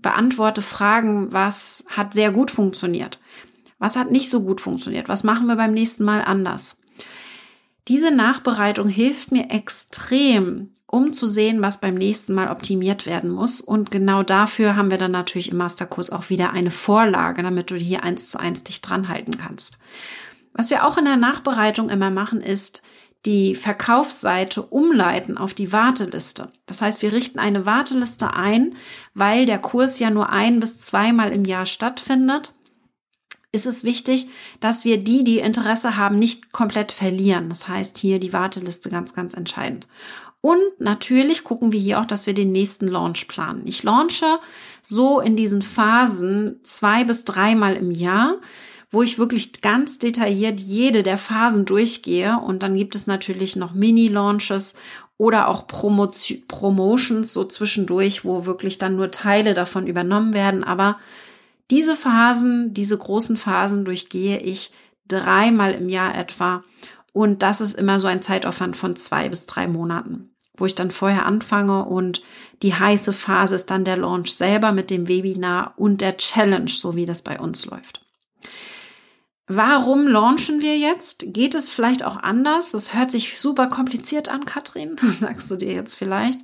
beantworte 0.00 0.62
Fragen, 0.62 1.32
was 1.32 1.86
hat 1.90 2.14
sehr 2.14 2.30
gut 2.30 2.50
funktioniert, 2.50 3.20
was 3.78 3.96
hat 3.96 4.10
nicht 4.10 4.30
so 4.30 4.42
gut 4.42 4.60
funktioniert, 4.60 5.08
was 5.08 5.24
machen 5.24 5.46
wir 5.46 5.56
beim 5.56 5.72
nächsten 5.72 6.04
Mal 6.04 6.22
anders. 6.22 6.76
Diese 7.88 8.10
Nachbereitung 8.10 8.88
hilft 8.88 9.30
mir 9.30 9.50
extrem, 9.50 10.70
um 10.86 11.12
zu 11.12 11.26
sehen, 11.26 11.62
was 11.62 11.80
beim 11.80 11.96
nächsten 11.96 12.32
Mal 12.32 12.48
optimiert 12.48 13.04
werden 13.04 13.28
muss. 13.28 13.60
Und 13.60 13.90
genau 13.90 14.22
dafür 14.22 14.76
haben 14.76 14.92
wir 14.92 14.96
dann 14.96 15.10
natürlich 15.10 15.50
im 15.50 15.56
Masterkurs 15.56 16.10
auch 16.10 16.30
wieder 16.30 16.52
eine 16.52 16.70
Vorlage, 16.70 17.42
damit 17.42 17.70
du 17.70 17.74
hier 17.74 18.04
eins 18.04 18.30
zu 18.30 18.38
eins 18.38 18.62
dich 18.62 18.80
dran 18.80 19.08
halten 19.08 19.36
kannst. 19.36 19.78
Was 20.52 20.70
wir 20.70 20.86
auch 20.86 20.96
in 20.96 21.04
der 21.04 21.16
Nachbereitung 21.16 21.90
immer 21.90 22.10
machen, 22.10 22.40
ist, 22.40 22.83
die 23.26 23.54
Verkaufsseite 23.54 24.62
umleiten 24.62 25.38
auf 25.38 25.54
die 25.54 25.72
Warteliste. 25.72 26.52
Das 26.66 26.82
heißt, 26.82 27.00
wir 27.02 27.12
richten 27.12 27.38
eine 27.38 27.64
Warteliste 27.64 28.34
ein, 28.34 28.74
weil 29.14 29.46
der 29.46 29.58
Kurs 29.58 29.98
ja 29.98 30.10
nur 30.10 30.30
ein 30.30 30.60
bis 30.60 30.80
zweimal 30.80 31.32
im 31.32 31.44
Jahr 31.44 31.66
stattfindet. 31.66 32.52
Ist 33.50 33.66
es 33.66 33.84
wichtig, 33.84 34.28
dass 34.60 34.84
wir 34.84 34.98
die, 34.98 35.24
die 35.24 35.38
Interesse 35.38 35.96
haben, 35.96 36.18
nicht 36.18 36.52
komplett 36.52 36.92
verlieren. 36.92 37.48
Das 37.48 37.68
heißt, 37.68 37.96
hier 37.98 38.18
die 38.18 38.32
Warteliste 38.32 38.90
ganz, 38.90 39.14
ganz 39.14 39.34
entscheidend. 39.34 39.86
Und 40.40 40.60
natürlich 40.78 41.42
gucken 41.42 41.72
wir 41.72 41.80
hier 41.80 42.00
auch, 42.00 42.04
dass 42.04 42.26
wir 42.26 42.34
den 42.34 42.52
nächsten 42.52 42.86
Launch 42.86 43.28
planen. 43.28 43.62
Ich 43.64 43.82
launche 43.82 44.26
so 44.82 45.20
in 45.20 45.36
diesen 45.36 45.62
Phasen 45.62 46.60
zwei 46.64 47.04
bis 47.04 47.24
dreimal 47.24 47.76
im 47.76 47.90
Jahr 47.90 48.36
wo 48.94 49.02
ich 49.02 49.18
wirklich 49.18 49.60
ganz 49.60 49.98
detailliert 49.98 50.60
jede 50.60 51.02
der 51.02 51.18
Phasen 51.18 51.64
durchgehe. 51.64 52.38
Und 52.38 52.62
dann 52.62 52.76
gibt 52.76 52.94
es 52.94 53.06
natürlich 53.06 53.56
noch 53.56 53.74
Mini-Launches 53.74 54.74
oder 55.18 55.48
auch 55.48 55.66
Promotion, 55.66 56.42
Promotions 56.48 57.32
so 57.32 57.44
zwischendurch, 57.44 58.24
wo 58.24 58.46
wirklich 58.46 58.78
dann 58.78 58.96
nur 58.96 59.10
Teile 59.10 59.52
davon 59.52 59.86
übernommen 59.86 60.32
werden. 60.32 60.64
Aber 60.64 60.98
diese 61.70 61.96
Phasen, 61.96 62.72
diese 62.72 62.96
großen 62.96 63.36
Phasen 63.36 63.84
durchgehe 63.84 64.38
ich 64.38 64.70
dreimal 65.08 65.72
im 65.72 65.88
Jahr 65.88 66.16
etwa. 66.16 66.64
Und 67.12 67.42
das 67.42 67.60
ist 67.60 67.74
immer 67.74 68.00
so 68.00 68.06
ein 68.06 68.22
Zeitaufwand 68.22 68.76
von 68.76 68.96
zwei 68.96 69.28
bis 69.28 69.46
drei 69.46 69.68
Monaten, 69.68 70.30
wo 70.56 70.66
ich 70.66 70.74
dann 70.74 70.90
vorher 70.90 71.26
anfange 71.26 71.84
und 71.84 72.22
die 72.62 72.74
heiße 72.74 73.12
Phase 73.12 73.56
ist 73.56 73.70
dann 73.70 73.84
der 73.84 73.96
Launch 73.96 74.34
selber 74.34 74.72
mit 74.72 74.90
dem 74.90 75.06
Webinar 75.06 75.74
und 75.76 76.00
der 76.00 76.16
Challenge, 76.16 76.68
so 76.68 76.96
wie 76.96 77.06
das 77.06 77.22
bei 77.22 77.38
uns 77.38 77.66
läuft. 77.66 78.00
Warum 79.46 80.06
launchen 80.06 80.62
wir 80.62 80.78
jetzt? 80.78 81.26
Geht 81.28 81.54
es 81.54 81.68
vielleicht 81.68 82.02
auch 82.04 82.16
anders? 82.16 82.72
Das 82.72 82.94
hört 82.94 83.10
sich 83.10 83.38
super 83.38 83.66
kompliziert 83.66 84.28
an, 84.28 84.46
Katrin, 84.46 84.96
sagst 85.20 85.50
du 85.50 85.56
dir 85.56 85.72
jetzt 85.72 85.94
vielleicht. 85.94 86.40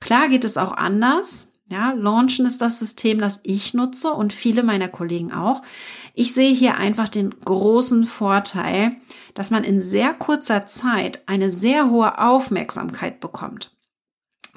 Klar 0.00 0.28
geht 0.28 0.44
es 0.44 0.56
auch 0.56 0.72
anders. 0.72 1.52
Ja, 1.70 1.92
Launchen 1.92 2.46
ist 2.46 2.62
das 2.62 2.78
System, 2.78 3.18
das 3.18 3.40
ich 3.42 3.74
nutze 3.74 4.12
und 4.12 4.32
viele 4.32 4.62
meiner 4.62 4.88
Kollegen 4.88 5.32
auch. 5.32 5.62
Ich 6.14 6.32
sehe 6.32 6.54
hier 6.54 6.76
einfach 6.76 7.08
den 7.08 7.38
großen 7.44 8.04
Vorteil, 8.04 8.96
dass 9.34 9.50
man 9.50 9.64
in 9.64 9.82
sehr 9.82 10.14
kurzer 10.14 10.66
Zeit 10.66 11.22
eine 11.26 11.52
sehr 11.52 11.90
hohe 11.90 12.18
Aufmerksamkeit 12.18 13.20
bekommt. 13.20 13.70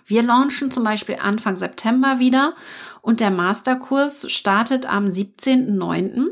Wir 0.06 0.24
launchen 0.24 0.72
zum 0.72 0.84
Beispiel 0.84 1.18
Anfang 1.22 1.56
September 1.56 2.20
wieder 2.20 2.54
und 3.02 3.20
der 3.20 3.32
Masterkurs 3.32 4.32
startet 4.32 4.86
am 4.86 5.06
17.09. 5.06 6.28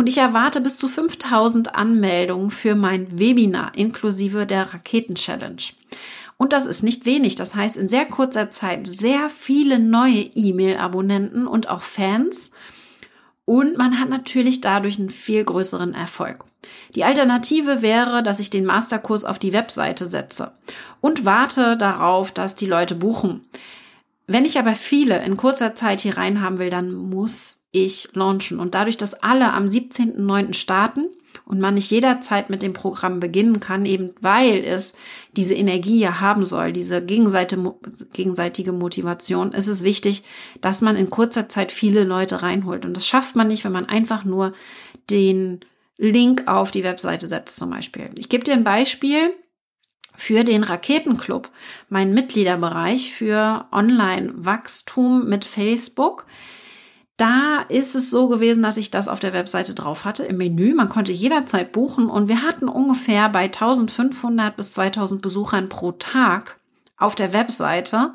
Und 0.00 0.08
ich 0.08 0.16
erwarte 0.16 0.62
bis 0.62 0.78
zu 0.78 0.88
5000 0.88 1.74
Anmeldungen 1.74 2.50
für 2.50 2.74
mein 2.74 3.18
Webinar 3.18 3.72
inklusive 3.76 4.46
der 4.46 4.72
Raketen-Challenge. 4.72 5.60
Und 6.38 6.54
das 6.54 6.64
ist 6.64 6.82
nicht 6.82 7.04
wenig. 7.04 7.34
Das 7.34 7.54
heißt, 7.54 7.76
in 7.76 7.90
sehr 7.90 8.06
kurzer 8.06 8.50
Zeit 8.50 8.86
sehr 8.86 9.28
viele 9.28 9.78
neue 9.78 10.22
E-Mail-Abonnenten 10.22 11.46
und 11.46 11.68
auch 11.68 11.82
Fans. 11.82 12.52
Und 13.44 13.76
man 13.76 14.00
hat 14.00 14.08
natürlich 14.08 14.62
dadurch 14.62 14.98
einen 14.98 15.10
viel 15.10 15.44
größeren 15.44 15.92
Erfolg. 15.92 16.46
Die 16.94 17.04
Alternative 17.04 17.82
wäre, 17.82 18.22
dass 18.22 18.40
ich 18.40 18.48
den 18.48 18.64
Masterkurs 18.64 19.26
auf 19.26 19.38
die 19.38 19.52
Webseite 19.52 20.06
setze 20.06 20.52
und 21.02 21.26
warte 21.26 21.76
darauf, 21.76 22.32
dass 22.32 22.56
die 22.56 22.64
Leute 22.64 22.94
buchen. 22.94 23.44
Wenn 24.26 24.46
ich 24.46 24.58
aber 24.58 24.74
viele 24.74 25.22
in 25.24 25.36
kurzer 25.36 25.74
Zeit 25.74 26.00
hier 26.00 26.16
rein 26.16 26.40
haben 26.40 26.58
will, 26.58 26.70
dann 26.70 26.90
muss 26.94 27.59
ich 27.72 28.08
launchen. 28.14 28.58
Und 28.58 28.74
dadurch, 28.74 28.96
dass 28.96 29.22
alle 29.22 29.52
am 29.52 29.66
17.09. 29.66 30.54
starten, 30.54 31.08
und 31.44 31.60
man 31.60 31.74
nicht 31.74 31.90
jederzeit 31.90 32.48
mit 32.48 32.62
dem 32.62 32.72
Programm 32.72 33.18
beginnen 33.18 33.58
kann, 33.58 33.84
eben 33.84 34.12
weil 34.20 34.64
es 34.64 34.94
diese 35.32 35.54
Energie 35.54 35.98
ja 35.98 36.20
haben 36.20 36.44
soll, 36.44 36.72
diese 36.72 37.04
gegenseitige 37.04 38.72
Motivation, 38.72 39.52
ist 39.52 39.66
es 39.66 39.82
wichtig, 39.82 40.22
dass 40.60 40.80
man 40.80 40.94
in 40.94 41.10
kurzer 41.10 41.48
Zeit 41.48 41.72
viele 41.72 42.04
Leute 42.04 42.42
reinholt. 42.42 42.84
Und 42.84 42.96
das 42.96 43.06
schafft 43.06 43.34
man 43.34 43.48
nicht, 43.48 43.64
wenn 43.64 43.72
man 43.72 43.86
einfach 43.86 44.24
nur 44.24 44.52
den 45.10 45.60
Link 45.98 46.44
auf 46.46 46.70
die 46.70 46.84
Webseite 46.84 47.26
setzt 47.26 47.56
zum 47.56 47.70
Beispiel. 47.70 48.10
Ich 48.16 48.28
gebe 48.28 48.44
dir 48.44 48.54
ein 48.54 48.64
Beispiel 48.64 49.34
für 50.14 50.44
den 50.44 50.62
Raketenclub, 50.62 51.50
meinen 51.88 52.14
Mitgliederbereich 52.14 53.12
für 53.12 53.66
Online-Wachstum 53.72 55.28
mit 55.28 55.44
Facebook. 55.44 56.26
Da 57.20 57.66
ist 57.68 57.94
es 57.94 58.08
so 58.08 58.28
gewesen, 58.28 58.62
dass 58.62 58.78
ich 58.78 58.90
das 58.90 59.06
auf 59.06 59.20
der 59.20 59.34
Webseite 59.34 59.74
drauf 59.74 60.06
hatte 60.06 60.24
im 60.24 60.38
Menü. 60.38 60.72
Man 60.72 60.88
konnte 60.88 61.12
jederzeit 61.12 61.70
buchen 61.70 62.08
und 62.08 62.28
wir 62.28 62.40
hatten 62.40 62.66
ungefähr 62.66 63.28
bei 63.28 63.42
1500 63.42 64.56
bis 64.56 64.72
2000 64.72 65.20
Besuchern 65.20 65.68
pro 65.68 65.92
Tag 65.92 66.58
auf 66.96 67.14
der 67.14 67.34
Webseite 67.34 68.14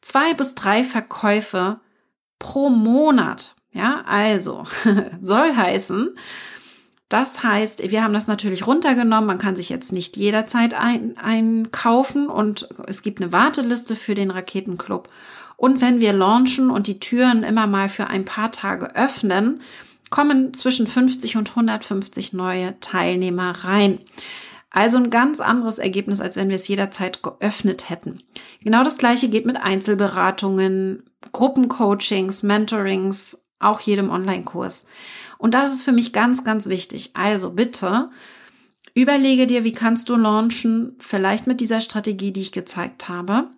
zwei 0.00 0.34
bis 0.34 0.56
drei 0.56 0.82
Verkäufe 0.82 1.78
pro 2.40 2.70
Monat. 2.70 3.54
Ja, 3.72 4.02
also 4.04 4.64
soll 5.20 5.54
heißen, 5.54 6.16
das 7.10 7.42
heißt, 7.42 7.90
wir 7.90 8.04
haben 8.04 8.14
das 8.14 8.28
natürlich 8.28 8.68
runtergenommen. 8.68 9.26
Man 9.26 9.38
kann 9.38 9.56
sich 9.56 9.68
jetzt 9.68 9.92
nicht 9.92 10.16
jederzeit 10.16 10.74
ein, 10.74 11.16
einkaufen 11.18 12.28
und 12.28 12.68
es 12.86 13.02
gibt 13.02 13.20
eine 13.20 13.32
Warteliste 13.32 13.96
für 13.96 14.14
den 14.14 14.30
Raketenclub. 14.30 15.08
Und 15.60 15.82
wenn 15.82 16.00
wir 16.00 16.14
launchen 16.14 16.70
und 16.70 16.86
die 16.86 17.00
Türen 17.00 17.42
immer 17.42 17.66
mal 17.66 17.90
für 17.90 18.06
ein 18.06 18.24
paar 18.24 18.50
Tage 18.50 18.96
öffnen, 18.96 19.60
kommen 20.08 20.54
zwischen 20.54 20.86
50 20.86 21.36
und 21.36 21.50
150 21.50 22.32
neue 22.32 22.80
Teilnehmer 22.80 23.50
rein. 23.64 23.98
Also 24.70 24.96
ein 24.96 25.10
ganz 25.10 25.38
anderes 25.38 25.78
Ergebnis, 25.78 26.22
als 26.22 26.36
wenn 26.36 26.48
wir 26.48 26.56
es 26.56 26.66
jederzeit 26.66 27.22
geöffnet 27.22 27.90
hätten. 27.90 28.20
Genau 28.64 28.82
das 28.82 28.96
gleiche 28.96 29.28
geht 29.28 29.44
mit 29.44 29.58
Einzelberatungen, 29.58 31.02
Gruppencoachings, 31.30 32.42
Mentorings, 32.42 33.46
auch 33.58 33.80
jedem 33.80 34.08
Online-Kurs. 34.08 34.86
Und 35.36 35.52
das 35.52 35.72
ist 35.72 35.82
für 35.82 35.92
mich 35.92 36.14
ganz, 36.14 36.42
ganz 36.42 36.68
wichtig. 36.68 37.10
Also 37.12 37.50
bitte 37.50 38.08
überlege 38.94 39.46
dir, 39.46 39.62
wie 39.62 39.72
kannst 39.72 40.08
du 40.08 40.16
launchen, 40.16 40.96
vielleicht 40.96 41.46
mit 41.46 41.60
dieser 41.60 41.82
Strategie, 41.82 42.32
die 42.32 42.40
ich 42.40 42.52
gezeigt 42.52 43.10
habe. 43.10 43.50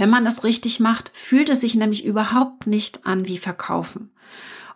Wenn 0.00 0.08
man 0.08 0.24
das 0.24 0.44
richtig 0.44 0.80
macht, 0.80 1.10
fühlt 1.12 1.50
es 1.50 1.60
sich 1.60 1.74
nämlich 1.74 2.06
überhaupt 2.06 2.66
nicht 2.66 3.04
an 3.04 3.28
wie 3.28 3.36
Verkaufen. 3.36 4.10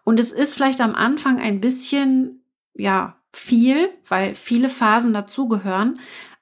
Und 0.04 0.20
es 0.20 0.32
ist 0.32 0.54
vielleicht 0.54 0.82
am 0.82 0.94
Anfang 0.94 1.40
ein 1.40 1.62
bisschen, 1.62 2.42
ja, 2.74 3.16
viel, 3.32 3.88
weil 4.06 4.34
viele 4.34 4.68
Phasen 4.68 5.14
dazugehören. 5.14 5.94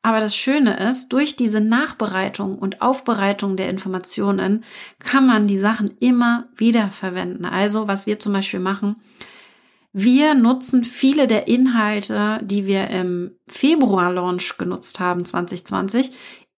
Aber 0.03 0.19
das 0.19 0.35
Schöne 0.35 0.77
ist, 0.89 1.13
durch 1.13 1.37
diese 1.37 1.61
Nachbereitung 1.61 2.59
und 2.59 2.83
Aufbereitung 2.83 3.57
der 3.57 3.69
Informationen 3.69 4.65
kann 4.99 5.29
man 5.29 5.47
die 5.47 5.59
Sachen 5.59 5.93
immer 6.01 6.49
wieder 6.57 6.91
verwenden. 6.91 7.45
Also, 7.45 7.87
was 7.87 8.09
wir 8.09 8.19
zum 8.19 8.33
Beispiel 8.33 8.59
machen, 8.59 8.97
wir 9.93 10.35
nutzen 10.35 10.85
viele 10.85 11.27
der 11.27 11.49
Inhalte, 11.49 12.41
die 12.43 12.67
wir 12.67 12.89
im 12.89 13.33
Februar-Launch 13.47 14.57
genutzt 14.57 15.01
haben, 15.01 15.25
2020, 15.25 16.11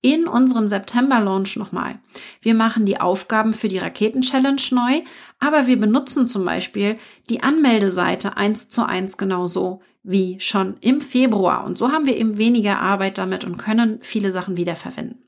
in 0.05 0.29
unserem 0.29 0.69
September-Launch 0.69 1.57
nochmal. 1.57 1.99
Wir 2.43 2.55
machen 2.55 2.85
die 2.85 3.01
Aufgaben 3.01 3.55
für 3.55 3.69
die 3.69 3.79
Raketen-Challenge 3.79 4.61
neu, 4.73 5.01
aber 5.39 5.67
wir 5.67 5.79
benutzen 5.81 6.29
zum 6.29 6.45
Beispiel 6.45 6.99
die 7.31 7.43
Anmeldeseite 7.43 8.37
eins 8.37 8.69
zu 8.69 8.87
eins 8.87 9.17
genauso 9.17 9.81
wie 10.03 10.39
schon 10.41 10.77
im 10.83 11.01
Februar. 11.01 11.65
Und 11.65 11.79
so 11.79 11.91
haben 11.91 12.05
wir 12.05 12.19
eben 12.19 12.37
weniger 12.37 12.81
Arbeit 12.81 13.17
damit 13.17 13.47
und 13.47 13.57
können 13.57 13.99
viele 14.03 14.31
Sachen 14.31 14.59
wiederverwenden. 14.59 15.25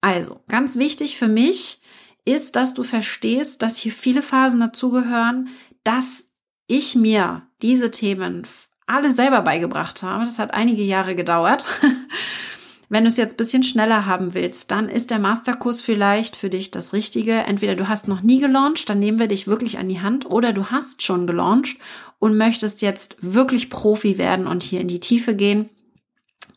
Also, 0.00 0.40
ganz 0.48 0.76
wichtig 0.76 1.16
für 1.16 1.28
mich 1.28 1.82
ist, 2.24 2.56
dass 2.56 2.74
du 2.74 2.82
verstehst, 2.82 3.62
dass 3.62 3.76
hier 3.76 3.92
viele 3.92 4.22
Phasen 4.22 4.58
dazugehören, 4.58 5.50
dass 5.84 6.32
ich 6.66 6.96
mir 6.96 7.42
diese 7.62 7.92
Themen 7.92 8.42
alle 8.86 9.12
selber 9.12 9.42
beigebracht 9.42 10.02
habe. 10.02 10.24
Das 10.24 10.40
hat 10.40 10.52
einige 10.52 10.82
Jahre 10.82 11.14
gedauert. 11.14 11.64
Wenn 12.92 13.04
du 13.04 13.08
es 13.08 13.16
jetzt 13.16 13.38
bisschen 13.38 13.62
schneller 13.62 14.04
haben 14.04 14.34
willst, 14.34 14.70
dann 14.70 14.90
ist 14.90 15.08
der 15.08 15.18
Masterkurs 15.18 15.80
vielleicht 15.80 16.36
für 16.36 16.50
dich 16.50 16.70
das 16.70 16.92
Richtige. 16.92 17.32
Entweder 17.32 17.74
du 17.74 17.88
hast 17.88 18.06
noch 18.06 18.20
nie 18.20 18.38
gelauncht, 18.38 18.86
dann 18.86 18.98
nehmen 18.98 19.18
wir 19.18 19.28
dich 19.28 19.46
wirklich 19.46 19.78
an 19.78 19.88
die 19.88 20.02
Hand, 20.02 20.30
oder 20.30 20.52
du 20.52 20.66
hast 20.66 21.02
schon 21.02 21.26
gelauncht 21.26 21.78
und 22.18 22.36
möchtest 22.36 22.82
jetzt 22.82 23.16
wirklich 23.22 23.70
Profi 23.70 24.18
werden 24.18 24.46
und 24.46 24.62
hier 24.62 24.82
in 24.82 24.88
die 24.88 25.00
Tiefe 25.00 25.34
gehen 25.34 25.70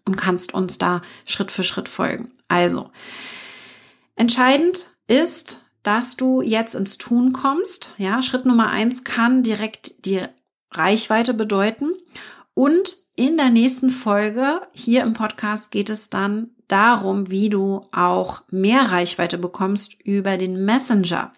und 0.04 0.18
kannst 0.18 0.54
uns 0.54 0.78
da 0.78 1.02
Schritt 1.26 1.52
für 1.52 1.64
Schritt 1.64 1.88
folgen. 1.88 2.34
Also, 2.50 2.90
entscheidend 4.18 4.90
ist, 5.08 5.62
dass 5.84 6.18
du 6.18 6.42
jetzt 6.42 6.76
ins 6.76 6.98
Tun 6.98 7.32
kommst. 7.32 7.94
Ja, 7.98 8.22
Schritt 8.22 8.46
Nummer 8.46 8.68
eins 8.72 9.06
kann 9.06 9.42
direkt 9.42 10.06
die 10.06 10.20
Reichweite 10.70 11.34
bedeuten 11.34 11.94
und 12.56 12.98
in 13.16 13.38
der 13.38 13.52
nächsten 13.52 13.92
Folge 13.92 14.62
hier 14.74 15.04
im 15.04 15.14
Podcast 15.14 15.70
geht 15.70 15.90
es 15.92 16.10
dann 16.10 16.50
darum, 16.68 17.30
wie 17.30 17.50
du 17.50 17.82
auch 17.92 18.42
mehr 18.50 18.92
Reichweite 18.92 19.38
bekommst 19.38 20.02
über 20.04 20.38
den 20.38 20.66
Messenger. 20.66 21.32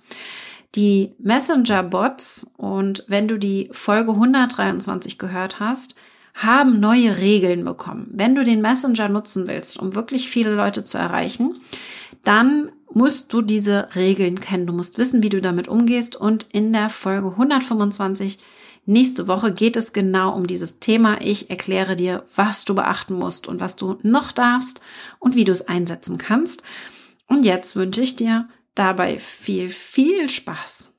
Die 0.75 1.15
Messenger-Bots 1.19 2.51
und 2.57 3.03
wenn 3.07 3.27
du 3.27 3.37
die 3.37 3.67
Folge 3.71 4.11
123 4.11 5.17
gehört 5.17 5.59
hast, 5.59 5.95
haben 6.35 6.79
neue 6.79 7.17
Regeln 7.17 7.65
bekommen. 7.65 8.07
Wenn 8.11 8.35
du 8.35 8.43
den 8.43 8.61
Messenger 8.61 9.09
nutzen 9.09 9.47
willst, 9.47 9.79
um 9.79 9.95
wirklich 9.95 10.29
viele 10.29 10.53
Leute 10.53 10.85
zu 10.85 10.99
erreichen, 10.99 11.59
dann 12.23 12.71
musst 12.93 13.33
du 13.33 13.41
diese 13.41 13.89
Regeln 13.95 14.39
kennen. 14.39 14.67
Du 14.67 14.73
musst 14.73 14.97
wissen, 14.97 15.23
wie 15.23 15.29
du 15.29 15.41
damit 15.41 15.67
umgehst 15.67 16.15
und 16.15 16.45
in 16.51 16.73
der 16.73 16.89
Folge 16.89 17.29
125 17.29 18.37
Nächste 18.89 19.27
Woche 19.27 19.51
geht 19.51 19.75
es 19.75 19.91
genau 19.91 20.33
um 20.33 20.47
dieses 20.47 20.79
Thema. 20.79 21.19
Ich 21.19 21.49
erkläre 21.49 21.97
dir, 21.97 22.25
was 22.37 22.63
du 22.63 22.73
beachten 22.73 23.15
musst 23.15 23.45
und 23.49 23.59
was 23.59 23.75
du 23.75 23.97
noch 24.01 24.31
darfst 24.31 24.79
und 25.19 25.35
wie 25.35 25.43
du 25.43 25.51
es 25.51 25.67
einsetzen 25.67 26.17
kannst. 26.17 26.63
Und 27.27 27.43
jetzt 27.43 27.75
wünsche 27.75 27.99
ich 27.99 28.15
dir 28.15 28.47
dabei 28.75 29.19
viel, 29.19 29.67
viel 29.67 30.29
Spaß. 30.29 30.93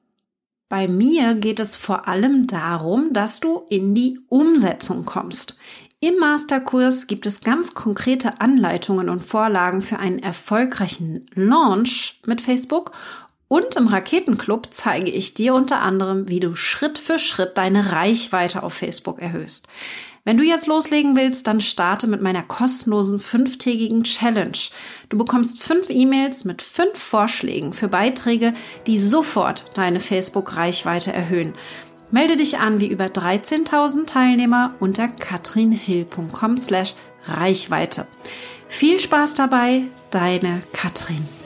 Bei 0.68 0.87
mir 0.87 1.35
geht 1.35 1.61
es 1.61 1.77
vor 1.77 2.07
allem 2.07 2.46
darum, 2.46 3.14
dass 3.14 3.40
du 3.40 3.62
in 3.70 3.94
die 3.94 4.20
Umsetzung 4.29 5.07
kommst. 5.07 5.57
Im 5.98 6.18
Masterkurs 6.18 7.07
gibt 7.07 7.24
es 7.24 7.40
ganz 7.40 7.72
konkrete 7.72 8.42
Anleitungen 8.42 9.09
und 9.09 9.24
Vorlagen 9.24 9.81
für 9.81 9.98
einen 9.98 10.18
erfolgreichen 10.18 11.24
Launch 11.35 12.20
mit 12.27 12.42
Facebook 12.42 12.92
und 13.49 13.77
im 13.77 13.89
Raketenclub 13.89 14.69
zeige 14.71 15.11
ich 15.11 15.35
dir 15.35 15.55
unter 15.55 15.81
anderem, 15.81 16.29
wie 16.29 16.41
du 16.41 16.55
Schritt 16.55 16.99
für 16.99 17.19
Schritt 17.19 17.57
deine 17.57 17.93
Reichweite 17.93 18.63
auf 18.63 18.75
Facebook 18.75 19.21
erhöhst. 19.21 19.67
Wenn 20.25 20.37
du 20.37 20.45
jetzt 20.45 20.67
loslegen 20.67 21.17
willst, 21.17 21.47
dann 21.47 21.63
starte 21.63 22.07
mit 22.07 22.21
meiner 22.21 22.43
kostenlosen 22.43 23.19
fünftägigen 23.19 24.05
Challenge. 24.05 24.59
Du 25.09 25.17
bekommst 25.17 25.63
fünf 25.63 25.89
E-Mails 25.89 26.45
mit 26.45 26.61
fünf 26.61 26.99
Vorschlägen 26.99 27.73
für 27.73 27.89
Beiträge, 27.89 28.53
die 28.87 28.99
sofort 28.99 29.71
deine 29.75 30.01
Facebook-Reichweite 30.01 31.15
erhöhen. 31.15 31.55
Melde 32.11 32.37
dich 32.37 32.59
an 32.59 32.81
wie 32.81 32.89
über 32.89 33.07
13.000 33.07 34.07
Teilnehmer 34.07 34.75
unter 34.81 35.09
katrinhill.com 35.09 36.59
slash 36.59 36.95
Reichweite. 37.25 38.07
Viel 38.69 38.99
Spaß 38.99 39.33
dabei, 39.33 39.85
deine 40.11 40.63
Katrin. 40.75 41.38